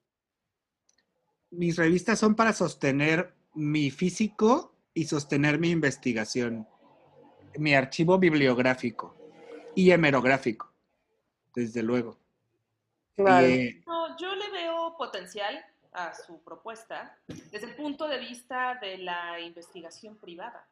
[1.51, 6.67] Mis revistas son para sostener mi físico y sostener mi investigación,
[7.57, 9.15] mi archivo bibliográfico
[9.75, 10.73] y hemerográfico,
[11.55, 12.19] desde luego.
[13.17, 13.47] Claro.
[13.49, 17.19] Y, No, yo le veo potencial a su propuesta
[17.51, 20.67] desde el punto de vista de la investigación privada.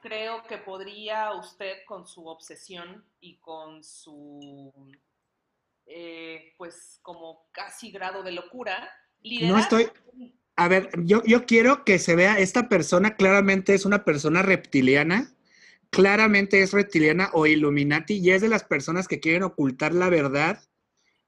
[0.00, 4.72] Creo que podría usted con su obsesión y con su,
[5.86, 8.88] eh, pues como casi grado de locura,
[9.22, 9.52] liderar...
[9.56, 9.90] No estoy-
[10.58, 15.32] a ver, yo, yo quiero que se vea, esta persona claramente es una persona reptiliana,
[15.90, 20.60] claramente es reptiliana o Illuminati y es de las personas que quieren ocultar la verdad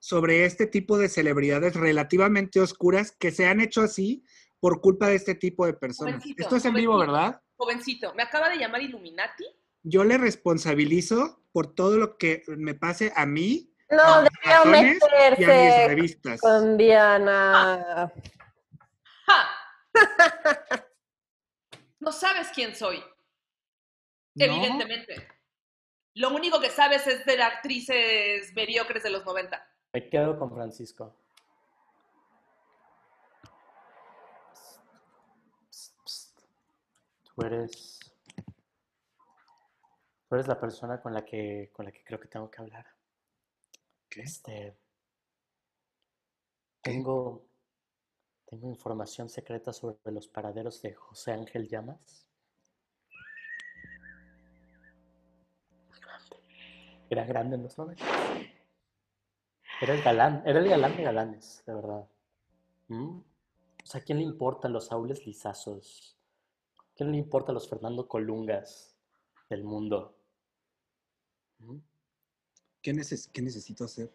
[0.01, 4.25] sobre este tipo de celebridades relativamente oscuras que se han hecho así
[4.59, 6.14] por culpa de este tipo de personas.
[6.14, 6.99] Jovencito, Esto es en vivo.
[6.99, 7.40] ¿verdad?
[7.57, 9.45] Jovencito, me acaba de llamar Illuminati.
[9.85, 14.99] Yo le responsabilizo por todo lo que me pase a mí, No, a debió razones
[14.99, 16.40] y a mis meterse revistas.
[16.40, 18.12] con Diana.
[19.31, 19.49] ¡Ja!
[22.01, 22.99] No sabes quién soy,
[24.35, 24.45] ¿No?
[24.47, 25.29] evidentemente.
[26.14, 29.62] Lo único que sabes es de las actrices mediocres de los 90.
[29.93, 31.14] me quedo con Francisco.
[35.71, 36.40] Psst, psst.
[37.23, 38.01] Tú eres.
[40.27, 42.87] Tú eres la persona con la que, con la que creo que tengo que hablar.
[44.09, 44.23] ¿Qué?
[44.23, 44.75] Este.
[46.83, 46.93] ¿Qué?
[46.93, 47.50] Tengo.
[48.51, 52.27] Tengo información secreta sobre los paraderos de José Ángel Llamas.
[57.09, 58.05] Era grande en los 90.
[59.81, 62.09] Era el galán, era el galán de galanes, de verdad.
[62.89, 63.19] ¿Mm?
[63.19, 66.17] O sea, ¿a quién le importan los Saules Lizazos?
[66.79, 68.97] ¿A quién le importan los Fernando Colungas
[69.49, 70.17] del mundo?
[71.59, 71.79] ¿Mm?
[72.83, 74.13] ¿Qué, neces- qué necesito hacer?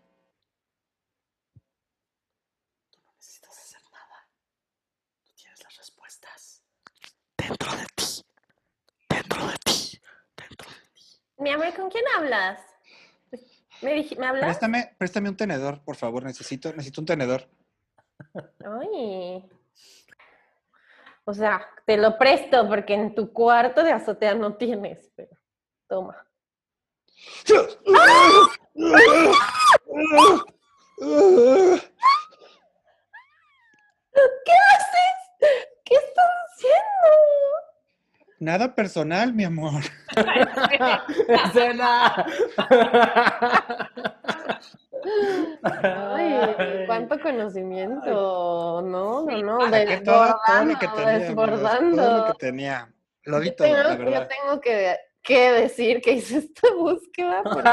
[2.92, 4.30] Tú no necesitas hacer nada.
[5.24, 6.62] Tú tienes las respuestas.
[7.38, 8.24] Dentro de ti.
[9.10, 10.00] Dentro de ti.
[10.38, 11.02] Dentro de ti.
[11.38, 12.60] Mi amor, ¿con quién hablas?
[13.82, 14.46] ¿Me, dij- ¿me hablas?
[14.46, 16.24] Préstame, préstame un tenedor, por favor.
[16.24, 17.48] Necesito, necesito un tenedor.
[18.34, 19.44] Ay.
[21.26, 25.36] O sea, te lo presto porque en tu cuarto de azotea no tienes, pero
[25.88, 26.26] toma.
[34.46, 35.68] ¿Qué haces?
[35.84, 37.10] ¿Qué estás haciendo?
[38.40, 39.82] Nada personal, mi amor.
[41.28, 42.26] ¡Escena!
[45.64, 51.20] Ay, cuánto conocimiento, no, no, no, Saqué todo, todo lo que desbordando, tenía.
[51.20, 51.96] desbordando.
[52.04, 52.90] Todo lo que tenía.
[53.24, 54.28] Lo di Yo todo, tengo, la yo verdad.
[54.30, 57.42] tengo que, que decir que hice esta búsqueda.
[57.44, 57.70] porque-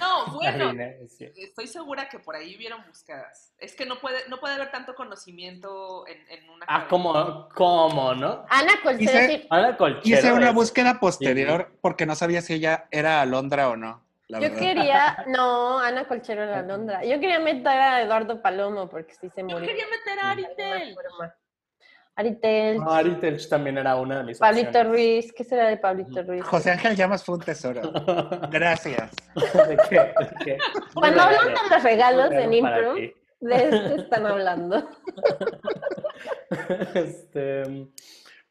[0.00, 0.72] No, bueno,
[1.08, 1.28] sí.
[1.36, 3.52] estoy segura que por ahí hubieron búsquedas.
[3.58, 6.86] Es que no puede, no puede haber tanto conocimiento en, en una Ah.
[6.88, 8.46] ¿cómo, cómo, no?
[8.48, 10.02] Ana Colchero, Hice- sí, Ana Colchero.
[10.18, 14.04] Hice una es- búsqueda posterior porque no sabía si ella era Alondra o no.
[14.28, 14.58] La yo verdad.
[14.60, 17.04] quería, no, Ana Colchero era Londra.
[17.04, 19.66] Yo quería meter a Eduardo Palomo porque sí se Yo murió.
[19.68, 20.96] quería meter a Aritel.
[22.14, 24.92] Ah, Ari Telch también era una de mis Pablito opciones.
[24.92, 26.44] Ruiz, ¿qué será de Pablito Ruiz?
[26.44, 27.80] José Ángel Llamas fue un tesoro.
[28.50, 29.10] Gracias.
[29.34, 29.96] ¿De qué?
[29.96, 30.58] ¿De qué?
[30.92, 33.14] Cuando hablan de los regalos en Impro, ti.
[33.40, 34.88] de esto están hablando.
[36.94, 37.62] Este,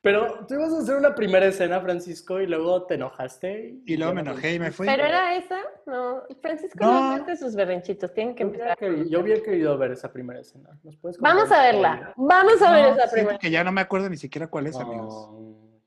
[0.02, 3.76] pero tú ibas a hacer una primera escena, Francisco, y luego te enojaste.
[3.86, 4.88] Y luego me enojé y me fui.
[4.88, 6.24] Pero era esa, no.
[6.42, 7.18] Francisco No.
[7.18, 8.90] no, hace sus berrinchitos, tienen que Yo hubiera, empezar.
[8.90, 10.70] querido, yo hubiera querido ver esa primera escena.
[10.84, 13.34] ¿Nos puedes Vamos a verla, vamos a ver esa sí, primera.
[13.34, 15.30] porque ya no me acuerdo ni siquiera cuál es, amigos.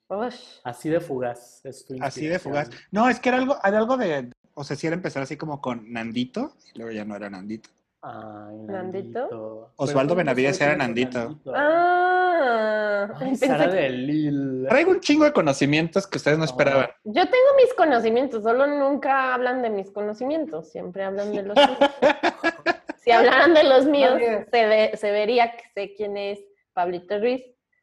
[0.09, 0.61] Ush.
[0.65, 1.65] así de fugaz.
[1.65, 2.71] es tu Así de fugaz.
[2.93, 4.31] No, es que era algo, era algo de.
[4.55, 7.71] O sea, si era empezar así como con Nandito, y luego ya no era Nandito.
[8.07, 9.19] Ay, ¿Nandito?
[9.21, 9.73] Nandito.
[9.77, 11.41] Osvaldo Pero ¿cómo Benavides era Nandito.
[11.55, 14.67] Ah, Ay, pensé Sara que- de Lil.
[14.69, 16.89] Traigo un chingo de conocimientos que ustedes no esperaban.
[17.05, 21.79] Yo tengo mis conocimientos, solo nunca hablan de mis conocimientos, siempre hablan de los míos.
[23.05, 24.47] Si hablaran de los míos, bien.
[24.51, 26.41] se, ve- se vería que sé quién es
[26.73, 27.43] Pablito Ruiz,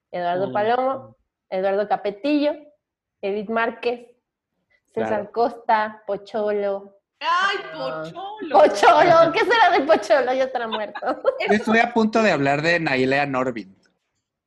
[0.09, 1.15] Eduardo Mm, Palomo,
[1.47, 2.53] Eduardo Capetillo,
[3.21, 4.07] Edith Márquez,
[4.85, 5.31] César Claro.
[5.31, 8.49] Costa, Pocholo, ¡Ay, pocholo!
[8.59, 10.33] Pocholo, ¿qué será de Pocholo?
[10.33, 10.99] Ya estará muerto.
[11.47, 13.75] Yo estuve a punto de hablar de Nailea Norvin.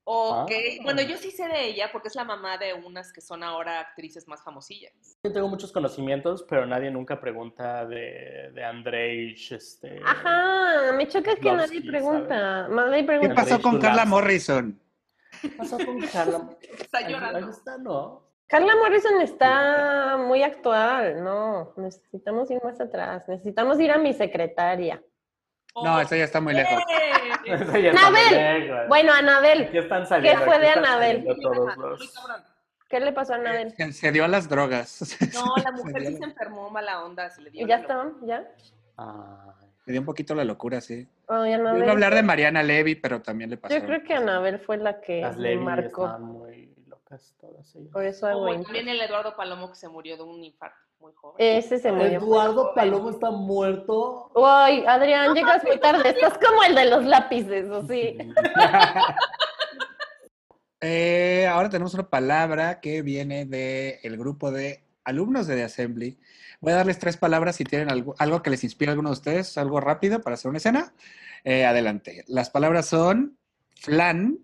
[0.06, 0.82] Ok, Ah.
[0.82, 3.80] bueno, yo sí sé de ella porque es la mamá de unas que son ahora
[3.80, 4.92] actrices más famosillas.
[5.24, 10.02] Yo tengo muchos conocimientos, pero nadie nunca pregunta de, de Andrei, este...
[10.04, 12.68] Ajá, me choca que nadie pregunta.
[12.68, 13.34] Nadie ¿Qué pregunta.
[13.34, 14.04] pasó con Carla.
[14.04, 14.78] Morrison?
[15.40, 16.50] ¿Qué pasó con Carla?
[16.78, 17.38] Está llorando.
[17.38, 18.23] Ahí está, ¿no?
[18.46, 25.02] Carla Morrison está muy actual, no, necesitamos ir más atrás, necesitamos ir a mi secretaria.
[25.82, 26.72] No, esa ya está muy lejos.
[26.72, 27.12] ¡Eh!
[27.46, 28.60] Eso ya está muy Anabel.
[28.68, 28.88] lejos.
[28.88, 30.40] Bueno, Anabel, están saliendo.
[30.40, 31.26] ¿Qué fue de Anabel?
[32.88, 33.74] ¿qué le pasó a Anabel?
[33.76, 35.16] Se, se dio a las drogas.
[35.34, 37.64] No, la Se mujer dio- sí se enfermó, mala onda, se le dio.
[37.64, 38.06] ¿Y ya está?
[38.22, 38.44] ¿Ya?
[38.96, 39.68] Ay.
[39.84, 41.08] Se dio un poquito la locura, sí.
[41.28, 41.82] Ay, Yo Anabel.
[41.82, 43.74] iba a hablar de Mariana Levy, pero también le pasó.
[43.76, 46.06] Yo creo que Anabel fue la que Las marcó.
[46.06, 46.73] están muy
[47.14, 47.92] locas todas ellas.
[47.92, 48.26] Por eso
[48.62, 51.36] también el Eduardo Palomo que se murió de un infarto muy joven.
[51.38, 52.18] Ese se murió.
[52.18, 54.30] Eduardo Palomo está muerto.
[54.34, 56.10] Uy, Adrián, llegas muy tarde.
[56.10, 58.18] Estás como el de los lápices, ¿o sí?
[60.86, 66.18] Eh, ahora tenemos una palabra que viene del grupo de alumnos de The Assembly.
[66.60, 69.14] Voy a darles tres palabras si tienen algo, algo que les inspire a alguno de
[69.14, 70.92] ustedes, algo rápido para hacer una escena.
[71.42, 72.22] Eh, adelante.
[72.26, 73.38] Las palabras son
[73.76, 74.40] flan,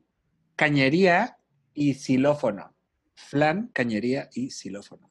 [0.57, 1.40] cañería
[1.81, 2.75] y xilófono.
[3.15, 5.09] Flan, cañería y xilófono.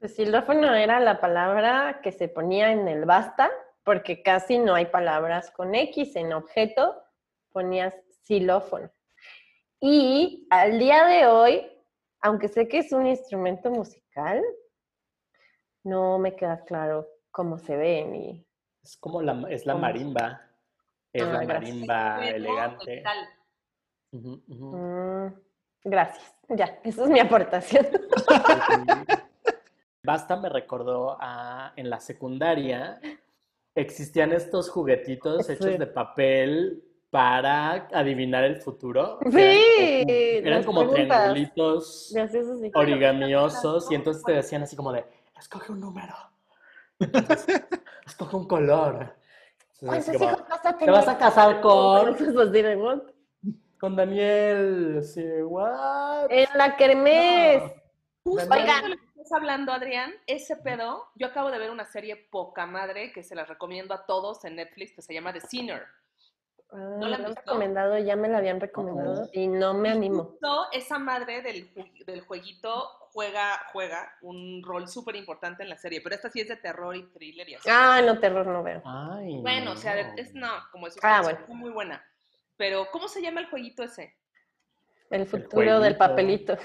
[0.00, 3.48] El xilófono era la palabra que se ponía en el basta,
[3.84, 7.00] porque casi no hay palabras con X en objeto,
[7.52, 8.90] ponías xilófono.
[9.80, 11.70] Y al día de hoy,
[12.20, 14.42] aunque sé que es un instrumento musical,
[15.84, 18.44] no me queda claro cómo se ve ni...
[18.82, 20.50] Es como la, es la marimba.
[21.12, 22.96] Es Ah, la marimba elegante.
[22.96, 23.28] metal.
[24.12, 24.76] Ujú, ujú.
[24.76, 25.49] Mm,
[25.84, 27.86] gracias, ya, esa es mi aportación.
[30.02, 33.00] Basta me recordó a en la secundaria
[33.74, 35.52] existían estos juguetitos Sí.
[35.52, 39.18] hechos de papel para adivinar el futuro.
[39.30, 41.06] Sí, eran como, eran las como preguntas.
[41.18, 42.70] triangulitos sí.
[42.74, 45.04] origamiosos y entonces te decían así como de,
[45.38, 46.14] escoge un número.
[46.98, 47.46] Entonces,
[48.06, 49.14] escoge un color.
[49.80, 52.76] Entonces, así ¿Cuántos como, hijos vas a Te vas a casar con, Entonces, pues, diré,
[52.76, 53.00] "What?".
[53.80, 55.02] Con Daniel.
[55.02, 56.26] Sí, what?
[56.30, 57.62] En la kermés.
[58.22, 58.90] Justo Oigan.
[58.90, 63.12] lo que estás hablando, Adrián, ese pedo, yo acabo de ver una serie poca madre
[63.12, 65.84] que se las recomiendo a todos en Netflix que se llama The Sinner.
[66.72, 69.88] Ah, ¿No me la han han recomendado, ya me la habían recomendado y no me
[69.88, 70.24] animo.
[70.24, 71.72] Justo esa madre del,
[72.06, 76.48] del jueguito juega, juega un rol súper importante en la serie, pero esta sí es
[76.48, 77.68] de terror y thriller y así.
[77.72, 78.82] Ah, no, terror no veo.
[78.84, 80.14] Ay, bueno, o sea, no.
[80.16, 81.40] es no, como es Ah, es bueno.
[81.48, 82.04] muy buena.
[82.60, 84.14] Pero, ¿cómo se llama el jueguito ese?
[85.08, 85.98] El futuro del jueguito.
[85.98, 86.56] papelito.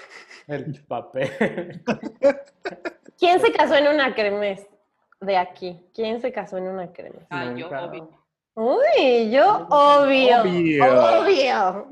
[0.45, 1.81] El papel.
[3.17, 4.67] ¿Quién se casó en una kermés
[5.21, 5.89] de aquí?
[5.93, 7.25] ¿Quién se casó en una kermés?
[7.29, 8.09] Ah, yo, obvio.
[8.55, 10.41] Uy, yo obvio.
[10.41, 10.83] Obvio.
[10.83, 11.21] Obvio.
[11.21, 11.87] Obvio.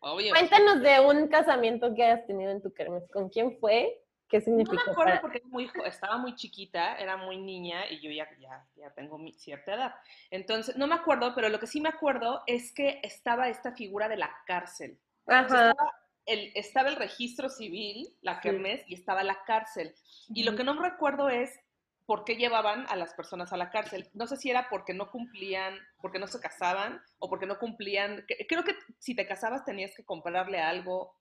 [0.00, 0.34] obvio.
[0.34, 3.04] Cuéntanos de un casamiento que hayas tenido en tu kermés.
[3.12, 4.02] ¿Con quién fue?
[4.30, 8.00] ¿Qué No significó me acuerdo para- porque muy, estaba muy chiquita, era muy niña y
[8.00, 9.94] yo ya, ya, ya tengo mi cierta edad.
[10.30, 14.08] Entonces, no me acuerdo, pero lo que sí me acuerdo es que estaba esta figura
[14.08, 14.98] de la cárcel.
[15.26, 15.42] Ajá.
[15.70, 15.92] estaba,
[16.26, 18.40] el, estaba el registro civil, la Sí.
[18.42, 19.94] kermés, y estaba la cárcel.
[20.28, 21.58] Y lo que no recuerdo es
[22.06, 24.08] por qué llevaban a las personas a la cárcel.
[24.14, 28.24] No sé si era porque no cumplían, porque no se casaban o porque no cumplían.
[28.48, 31.14] Creo que si te casabas tenías que comprarle algo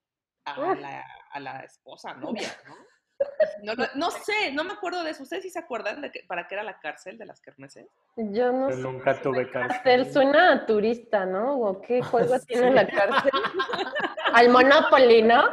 [0.45, 2.75] a la, a la esposa, novia, ¿no?
[3.63, 5.23] No, no sé, no me acuerdo de eso.
[5.23, 7.87] ¿Ustedes sí se acuerdan de que, para qué era la cárcel de las kermeses?
[8.15, 8.81] Yo no Yo sé.
[8.81, 10.13] nunca tuve Cárcel, cárcel.
[10.13, 11.57] suena a turista, ¿no?
[11.59, 12.45] ¿O qué juego Sí.
[12.47, 13.31] tiene la cárcel?
[14.33, 15.43] Al Monopoly, ¿no?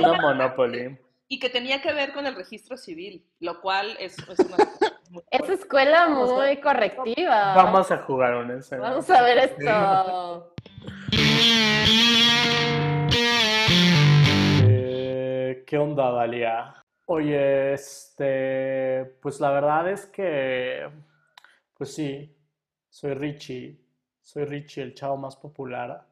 [0.00, 0.98] Una Monopoly.
[1.28, 4.56] Y que tenía que ver con el registro civil, lo cual es, es una
[5.30, 7.54] Es escuela muy correctiva.
[7.54, 8.76] Vamos a jugar un ese.
[8.76, 10.54] Vamos a ver esto.
[14.66, 16.83] Eh, ¿Qué onda, Dalia?
[17.06, 20.88] Oye, este, pues la verdad es que,
[21.76, 22.34] pues sí,
[22.88, 23.78] soy Richie,
[24.22, 26.06] soy Richie, el chavo más popular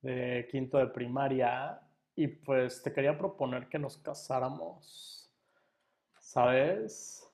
[0.00, 1.80] de quinto de primaria,
[2.14, 5.30] y pues te quería proponer que nos casáramos,
[6.18, 7.30] ¿sabes?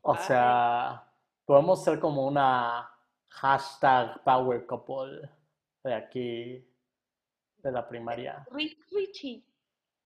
[0.00, 0.18] O Ay.
[0.26, 1.12] sea,
[1.44, 2.90] podemos ser como una
[3.28, 5.28] hashtag power couple
[5.84, 6.66] de aquí,
[7.58, 8.46] de la primaria.
[8.50, 9.44] Ri- Richie,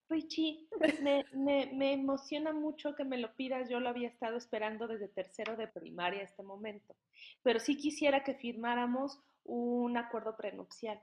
[0.09, 0.69] Richie,
[1.03, 3.69] me, me, me emociona mucho que me lo pidas.
[3.69, 6.95] Yo lo había estado esperando desde tercero de primaria este momento.
[7.43, 11.01] Pero sí quisiera que firmáramos un acuerdo prenupcial.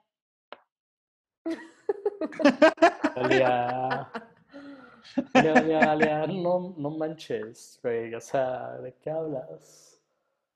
[3.16, 4.12] Dalia,
[5.34, 8.14] Alia, Alia, Alia, no, no manches, güey.
[8.14, 10.00] O sea, ¿de qué hablas?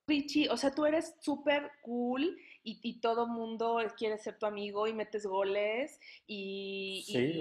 [0.08, 4.88] Richie, o sea, tú eres súper cool y, y todo mundo quiere ser tu amigo
[4.88, 7.40] y metes goles y, Sí,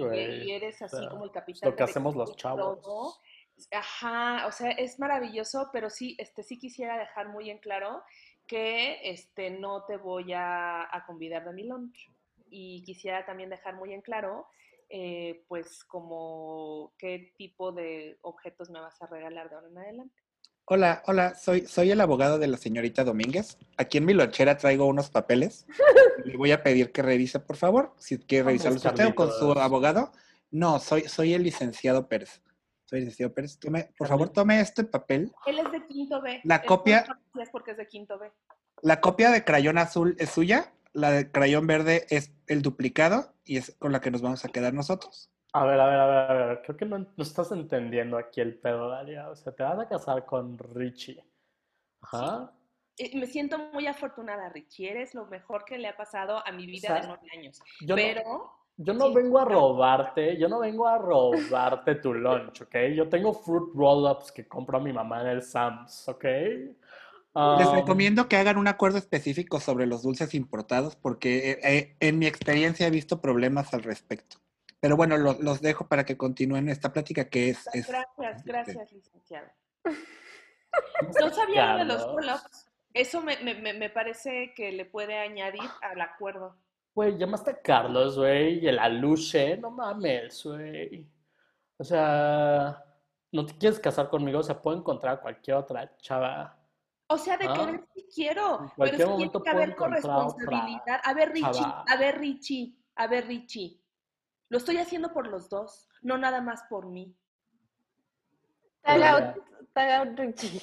[0.51, 1.71] eres O así sea, como el es capitán.
[1.71, 2.81] lo que hacemos los chavos.
[2.81, 3.15] todo.
[3.71, 8.03] Ajá, o sea, es maravilloso, pero sí, este, sí quisiera dejar muy en claro
[8.47, 12.11] que este, no te voy a, a convidar de mi lunch.
[12.51, 14.47] Y quisiera también dejar muy en claro,
[14.89, 20.21] eh, pues, como qué tipo de objetos me vas a regalar de ahora en adelante.
[20.67, 23.57] Hola, hola, soy, soy el abogado de la señorita Domínguez.
[23.77, 25.67] Aquí en mi lonchera traigo unos papeles.
[26.23, 29.51] Le voy a pedir que revise, por favor, si quiere revisarlos usted o con su
[29.51, 30.11] abogado.
[30.49, 32.41] No, soy, soy el licenciado Pérez.
[32.85, 33.59] Soy el licenciado Pérez.
[33.59, 35.31] Tome, por favor, tome este papel.
[35.45, 36.41] Él es de quinto B.
[36.43, 38.31] La Él copia- conocías porque es de quinto B.
[38.81, 43.57] La copia de crayón azul es suya, la de crayón verde es el duplicado y
[43.57, 45.29] es con la que nos vamos a quedar nosotros.
[45.55, 46.61] A ver, a ver, a ver, a ver.
[46.63, 49.29] Creo que no, no estás entendiendo aquí el pedo, Dalia.
[49.29, 51.23] O sea, te vas a casar con Richie.
[52.01, 52.51] Ajá.
[52.97, 54.91] Eh, Me siento muy afortunada, Richie.
[54.91, 57.61] Eres lo mejor que le ha pasado a mi vida sea, de nueve años.
[57.79, 58.21] Yo no, Pero
[58.75, 62.75] yo no sí, vengo a robarte, yo no vengo a robarte tu lunch, ¿ok?
[62.93, 66.23] Yo tengo fruit roll-ups que compra mi mamá en el Sam's, ¿ok?
[66.23, 66.75] Les
[67.37, 72.17] Um, recomiendo que hagan un acuerdo específico sobre los dulces importados porque eh, eh, en
[72.17, 74.37] mi experiencia he visto problemas al respecto.
[74.85, 77.67] Pero bueno, lo- los dejo para que continúen esta plática que es...
[77.73, 79.47] es- gracias, gracias, licenciado.
[81.19, 82.69] No sabía lo de los pull-ups.
[82.93, 86.55] Eso me, me- me- me parece que le puede añadir al acuerdo.
[86.93, 91.09] Güey, llamaste a Carlos, güey, y el aluche, no mames, güey.
[91.77, 92.83] O sea,
[93.31, 96.59] no te quieres casar conmigo, o sea, puedo encontrar a cualquier otra chava.
[97.07, 101.01] O sea, de Ah, querer sí quiero, en pero sí tiene que haber corresponsabilidad.
[101.03, 101.83] A ver, Richie, chava.
[101.87, 103.81] a ver, Richie, a ver, Richie.
[104.55, 107.13] Lo estoy haciendo por los dos, no nada más por mí.
[108.83, 109.43] Tag out,
[109.73, 110.61] tag out, Richie.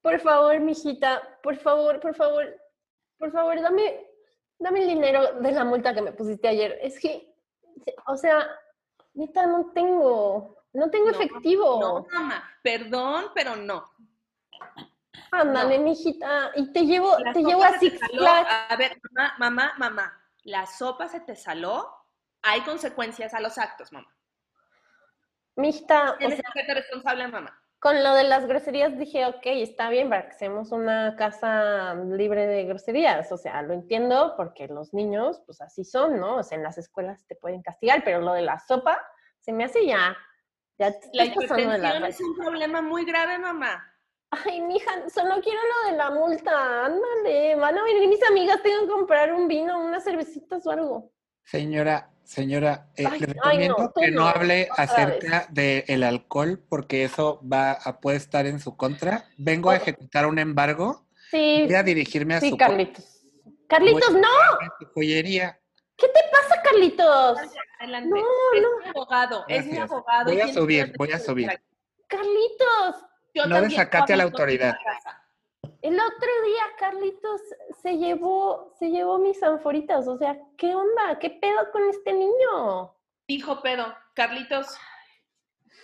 [0.00, 2.44] Por favor, mijita, por favor, por favor,
[3.18, 4.06] por favor, dame,
[4.60, 6.78] dame el dinero de la multa que me pusiste ayer.
[6.80, 7.34] Es que,
[8.06, 8.48] o sea,
[9.14, 11.80] neta, no tengo, no tengo No, efectivo.
[11.80, 13.84] No, mamá, perdón, pero no.
[15.40, 15.84] Ándale, no.
[15.84, 17.98] mijita, y te llevo, La te llevo a Six.
[18.10, 18.48] Flags.
[18.68, 21.88] A ver, mamá, mamá, mamá, la sopa se te saló.
[22.42, 24.08] Hay consecuencias a los actos, mamá.
[25.56, 27.58] Mijita, Tienes que ser responsable, mamá.
[27.78, 32.46] con lo de las groserías dije, ok, está bien para que seamos una casa libre
[32.46, 33.30] de groserías.
[33.30, 36.36] O sea, lo entiendo porque los niños, pues así son, ¿no?
[36.36, 38.98] O sea, en las escuelas te pueden castigar, pero lo de la sopa
[39.38, 40.16] se me hace ya.
[40.78, 43.93] Ya La hipertensión es un problema muy grave, mamá.
[44.44, 46.86] Ay, mija, solo quiero lo de la multa.
[46.86, 51.12] Ándale, van a venir mis amigas, tengo que comprar un vino, unas cervecitas o algo.
[51.44, 56.62] Señora, señora, eh, Ay, le ay, recomiendo no, que no no, hable acerca del alcohol
[56.68, 59.28] porque eso va a, puede estar en su contra.
[59.36, 59.76] Vengo a Oh.
[59.76, 61.06] ejecutar un embargo.
[61.30, 63.04] Sí, Voy a dirigirme a sí, su Carlitos.
[63.68, 64.28] Carlitos, Voy- no,
[64.94, 65.58] joyería.
[65.96, 67.38] ¿qué te pasa, Carlitos?
[67.78, 68.08] Adelante.
[68.08, 68.16] No,
[68.54, 68.68] es no.
[68.82, 70.24] mi abogado, es mi abogado.
[70.32, 71.50] Voy a subir, voy a subir.
[72.08, 73.04] Carlitos,
[73.34, 74.74] Yo No también, desacate a la autoridad.
[75.82, 77.40] el otro día Carlitos
[77.82, 80.06] se llevó, se llevó mis anforitas.
[80.08, 81.18] O sea, ¿qué onda?
[81.18, 82.94] ¿Qué pedo con este niño?
[83.26, 83.92] Dijo pedo.
[84.14, 84.66] Carlitos,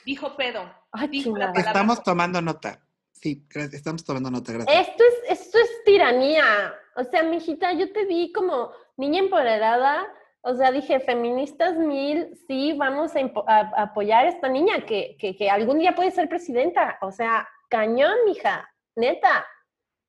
[0.05, 0.62] dijo pedo.
[0.92, 1.53] Ay, Dijo la chingada.
[1.53, 1.70] palabra.
[1.70, 2.80] Estamos tomando nota.
[3.12, 4.88] Sí, estamos tomando nota, gracias.
[4.88, 6.74] Esto es, esto es tiranía.
[6.96, 10.07] O sea, mijita, yo te vi como niña empoderada.
[10.43, 15.36] O sea, dije, feministas mil, sí, vamos a, a- apoyar a esta niña que, que,
[15.36, 16.99] que algún día puede ser presidenta.
[17.03, 19.47] O sea, cañón, mija, neta.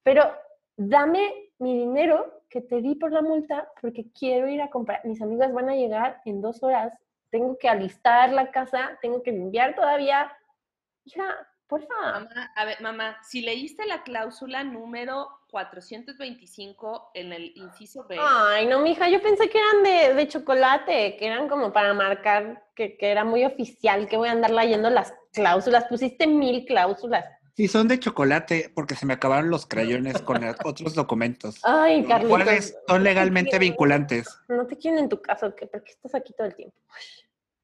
[0.04, 0.24] Pero
[0.78, 5.02] dame mi dinero que te di por la multa porque quiero ir a comprar.
[5.06, 6.98] Mis amigas van a llegar en dos horas.
[7.30, 10.32] Tengo que alistar la casa, tengo que limpiar todavía.
[11.06, 11.24] Hija,
[11.72, 11.96] porfa.
[12.02, 18.68] Mamá, a ver, mamá, si leíste la cláusula número 425 en el inciso B, Ay,
[18.68, 22.98] no, mija, yo pensé que eran de, de chocolate, que eran como para marcar que,
[22.98, 25.86] que era muy oficial, que voy a andar leyendo las cláusulas.
[25.86, 27.24] Pusiste mil cláusulas.
[27.56, 31.60] Sí, son de chocolate porque se me acabaron los crayones con los otros documentos.
[31.64, 32.30] Ay, Carlitos.
[32.30, 34.28] cuales son legalmente vinculantes.
[34.50, 35.50] No te quieren en tu casa.
[35.50, 36.76] ¿por qué estás aquí todo el tiempo?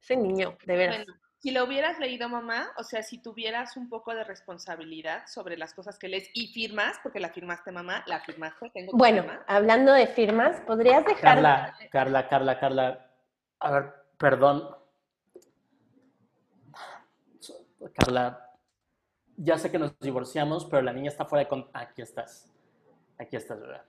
[0.00, 0.96] Ese niño, de veras.
[1.04, 5.56] bueno, si lo hubieras leído, mamá, o sea, si tuvieras un poco de responsabilidad sobre
[5.56, 9.44] las cosas que lees y firmas, porque la firmaste, mamá, la firmaste, tengo Bueno, firma.
[9.46, 11.34] hablando de firmas, ¿podrías dejar?
[11.36, 13.10] Carla, Carla, Carla, Carla.
[13.60, 14.76] A ver, perdón.
[17.94, 18.50] Carla,
[19.36, 21.70] ya sé que nos divorciamos, pero la niña está fuera de con...
[21.72, 22.50] Aquí estás.
[23.16, 23.80] Aquí estás, bebé.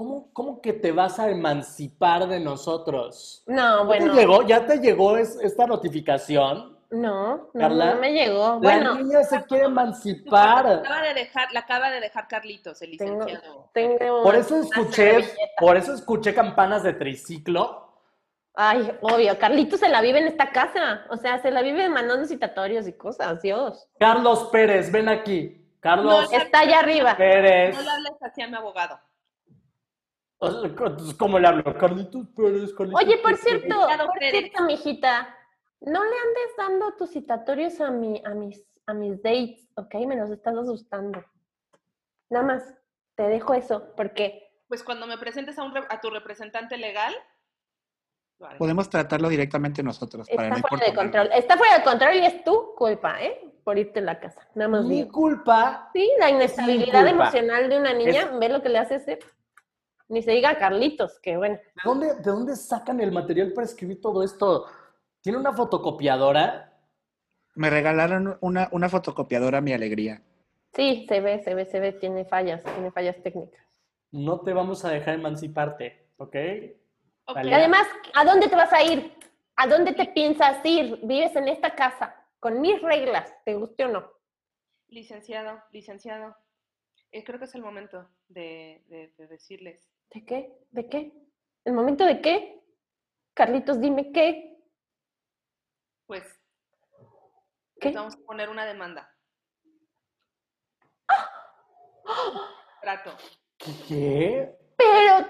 [0.00, 3.42] ¿Cómo, cómo que te vas a emancipar de nosotros?
[3.46, 4.14] No, ¿Ya bueno.
[4.14, 6.78] te llegó, ¿Ya te llegó es- esta notificación?
[6.88, 8.48] No, no, Carla, no me llegó.
[8.54, 10.66] La Bueno, niña se quiere emancipar.
[10.66, 13.68] Acaba de dejar, la acaba de dejar Carlitos, el tengo, licenciado.
[13.74, 15.18] tengo Por eso escuché,
[15.58, 17.92] por eso escuché campanas de triciclo.
[18.54, 21.04] Ay, obvio, Carlitos se la vive en esta casa.
[21.10, 23.86] O sea, se la vive mandando citatorios y cosas, Dios.
[23.98, 25.58] Carlos Pérez, ven aquí.
[25.78, 27.14] Carlos No, Está allá arriba.
[27.18, 27.76] Pérez.
[27.76, 28.98] No le hables así a mi abogado.
[30.40, 31.64] Entonces, ¿Cómo le hablo?
[31.76, 33.40] Carlitos Pérez, Carlitos Oye, por Pérez.
[33.42, 33.76] cierto,
[34.06, 34.30] por Pérez.
[34.30, 35.36] cierto, mijita,
[35.80, 39.94] no le andes dando tus citatorios a, mi, a, mis, a mis dates, ¿ok?
[40.06, 41.22] Me los estás asustando.
[42.30, 42.74] Nada más,
[43.16, 47.12] te dejo eso, porque Pues cuando me presentes a, un re- a tu representante legal.
[48.58, 51.28] Podemos tratarlo directamente nosotros para está no fuera de control.
[51.34, 53.38] Está fuera de control y es tu culpa, ¿eh?
[53.64, 54.48] Por irte a la casa.
[54.54, 55.12] Nada más Mi digo.
[55.12, 55.90] culpa.
[55.92, 59.18] Sí, la inestabilidad emocional de una niña, Es- ve lo que le hace hacer.
[60.10, 61.54] Ni se diga Carlitos, que bueno.
[61.56, 64.66] ¿De dónde, ¿De dónde sacan el material para escribir todo esto?
[65.20, 66.76] ¿Tiene una fotocopiadora?
[67.54, 70.20] Me regalaron una, una fotocopiadora mi alegría.
[70.74, 73.64] Sí, se ve, se ve, se ve, tiene fallas, tiene fallas técnicas.
[74.10, 76.36] No te vamos a dejar emanciparte, ¿ok?
[77.26, 77.34] Ok.
[77.36, 77.50] Vale.
[77.50, 79.12] Y además, ¿a dónde te vas a ir?
[79.56, 80.98] ¿A dónde te piensas ir?
[81.04, 84.10] Vives en esta casa, con mis reglas, ¿te guste o no?
[84.88, 86.34] Licenciado, licenciado,
[87.12, 89.88] eh, creo que es el momento de, de- de decirles.
[90.12, 90.58] ¿De qué?
[90.70, 91.12] ¿De qué?
[91.64, 92.62] ¿El momento de qué?
[93.34, 94.58] Carlitos, dime qué.
[96.06, 96.24] Pues,
[97.80, 97.88] ¿Qué?
[97.88, 99.08] les vamos a poner una demanda.
[102.82, 103.12] Trato.
[103.58, 104.56] ¿Qué?
[104.76, 105.28] Pero,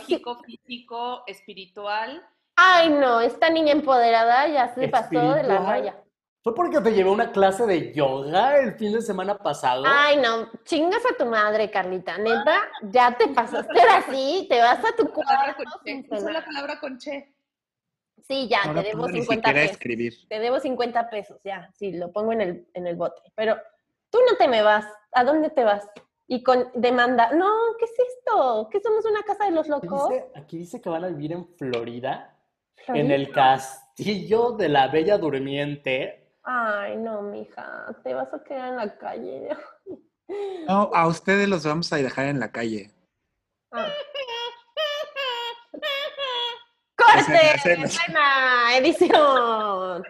[0.00, 2.24] Psicológico, físico, espiritual.
[2.56, 6.02] ay no, esta niña empoderada ya se pasó de la raya.
[6.42, 9.84] ¿Fue porque te llevé una clase de yoga el fin de semana pasado?
[9.86, 12.18] Ay no, chingas a tu madre, Carlita.
[12.18, 15.62] Neta, ya te pasaste así, te vas a tu cuarto
[16.10, 17.32] Usa la palabra con che.
[18.26, 19.72] Sí, ya, No te debo puedo ni 50 siquiera pesos.
[19.72, 20.14] escribir.
[20.28, 23.22] Te debo 50 pesos, ya, sí, lo pongo en el, en el bote.
[23.36, 23.56] Pero
[24.10, 24.86] tú no te me vas.
[25.12, 25.88] ¿A dónde te vas?
[26.26, 27.32] Y con demanda.
[27.32, 28.68] No, ¿qué es esto?
[28.70, 30.08] ¿Qué somos una casa de los Aquí locos?
[30.08, 32.36] dice, aquí dice que van a vivir en Florida,
[32.88, 36.21] en el castillo de la Bella Durmiente.
[36.44, 39.48] Ay, no, mija, te vas a quedar en la calle.
[40.66, 42.90] No, a ustedes los vamos a dejar en la calle.
[43.74, 43.88] Ah.
[46.96, 47.76] ¡Corte!
[47.76, 50.04] ¡Buena edición!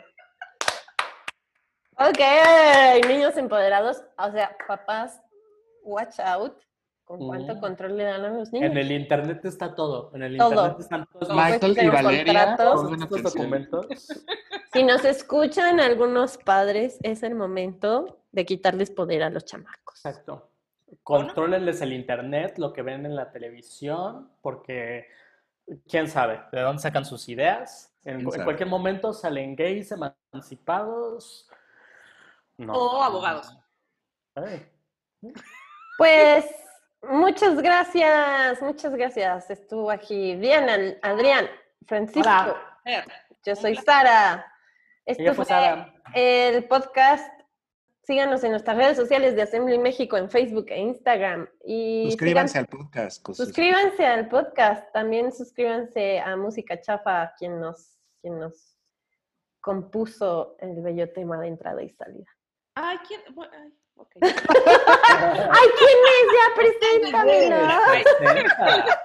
[1.96, 5.20] Ok, niños empoderados, o sea, papás,
[5.84, 6.56] watch out
[7.04, 7.60] con cuánto Mm.
[7.60, 8.70] control le dan a los niños.
[8.70, 10.10] En el internet está todo.
[10.14, 10.50] En el Todo.
[10.50, 12.82] internet están todos Michael y Valeria, contratos.
[12.82, 13.42] pongan estos atención.
[13.42, 13.86] documentos.
[14.72, 19.96] Si nos escuchan algunos padres, es el momento de quitarles poder a los chamacos.
[20.04, 20.48] Exacto.
[21.02, 25.06] Contrólenles el internet, lo que ven en la televisión, porque
[25.88, 27.94] quién sabe de dónde sacan sus ideas.
[28.04, 31.48] En, cualquier momento salen gays, emancipados.
[32.56, 32.72] No.
[32.74, 33.56] O abogados.
[34.34, 34.66] Ay,
[35.98, 36.44] Pues
[37.02, 39.50] muchas gracias, muchas gracias.
[39.50, 41.46] Estuvo aquí Diana, Adrián,
[41.86, 42.28] Francisco.
[42.84, 43.04] Hola.
[43.44, 44.46] Yo soy Sara.
[45.04, 45.92] Esto fue Sara.
[46.14, 47.28] el podcast.
[48.04, 51.48] Síganos en nuestras redes sociales de Assembly México en Facebook e Instagram.
[51.64, 53.26] Y Suscríbanse sigan- al podcast.
[53.34, 54.92] suscríbanse al podcast.
[54.92, 58.76] También suscríbanse a Música Chafa, quien nos, quien nos
[59.60, 62.26] compuso el bello tema de entrada y salida.
[62.74, 63.20] Ay, ¿quién?
[63.34, 64.10] Bueno, ay, ok.
[64.22, 66.26] ¡Ay, quién es!
[66.32, 67.80] Ya, preséntamela.
[68.18, 69.02] Presenta.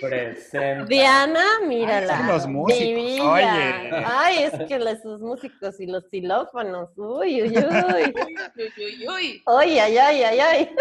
[0.00, 0.84] Presenta.
[0.86, 2.12] Diana, mírala.
[2.12, 3.32] Ay, son los músicos, divina.
[3.32, 4.04] oye.
[4.06, 6.90] Ay, es que los, sus músicos y los xilófonos.
[6.96, 7.54] Uy, uy, uy.
[7.56, 9.42] Uy, uy, uy.
[9.46, 10.74] Uy, ay, ay, ay, ay.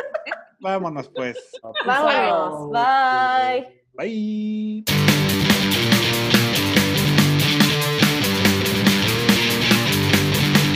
[0.59, 1.37] Vámonos pues.
[1.85, 2.71] Vámonos.
[2.71, 3.79] Bye.
[3.93, 4.83] Bye.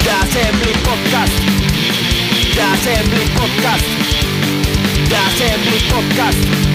[0.03, 1.52] The Assembly Podcast.
[2.55, 3.85] The Assembly Podcast.
[5.09, 6.72] The Assembly Podcast.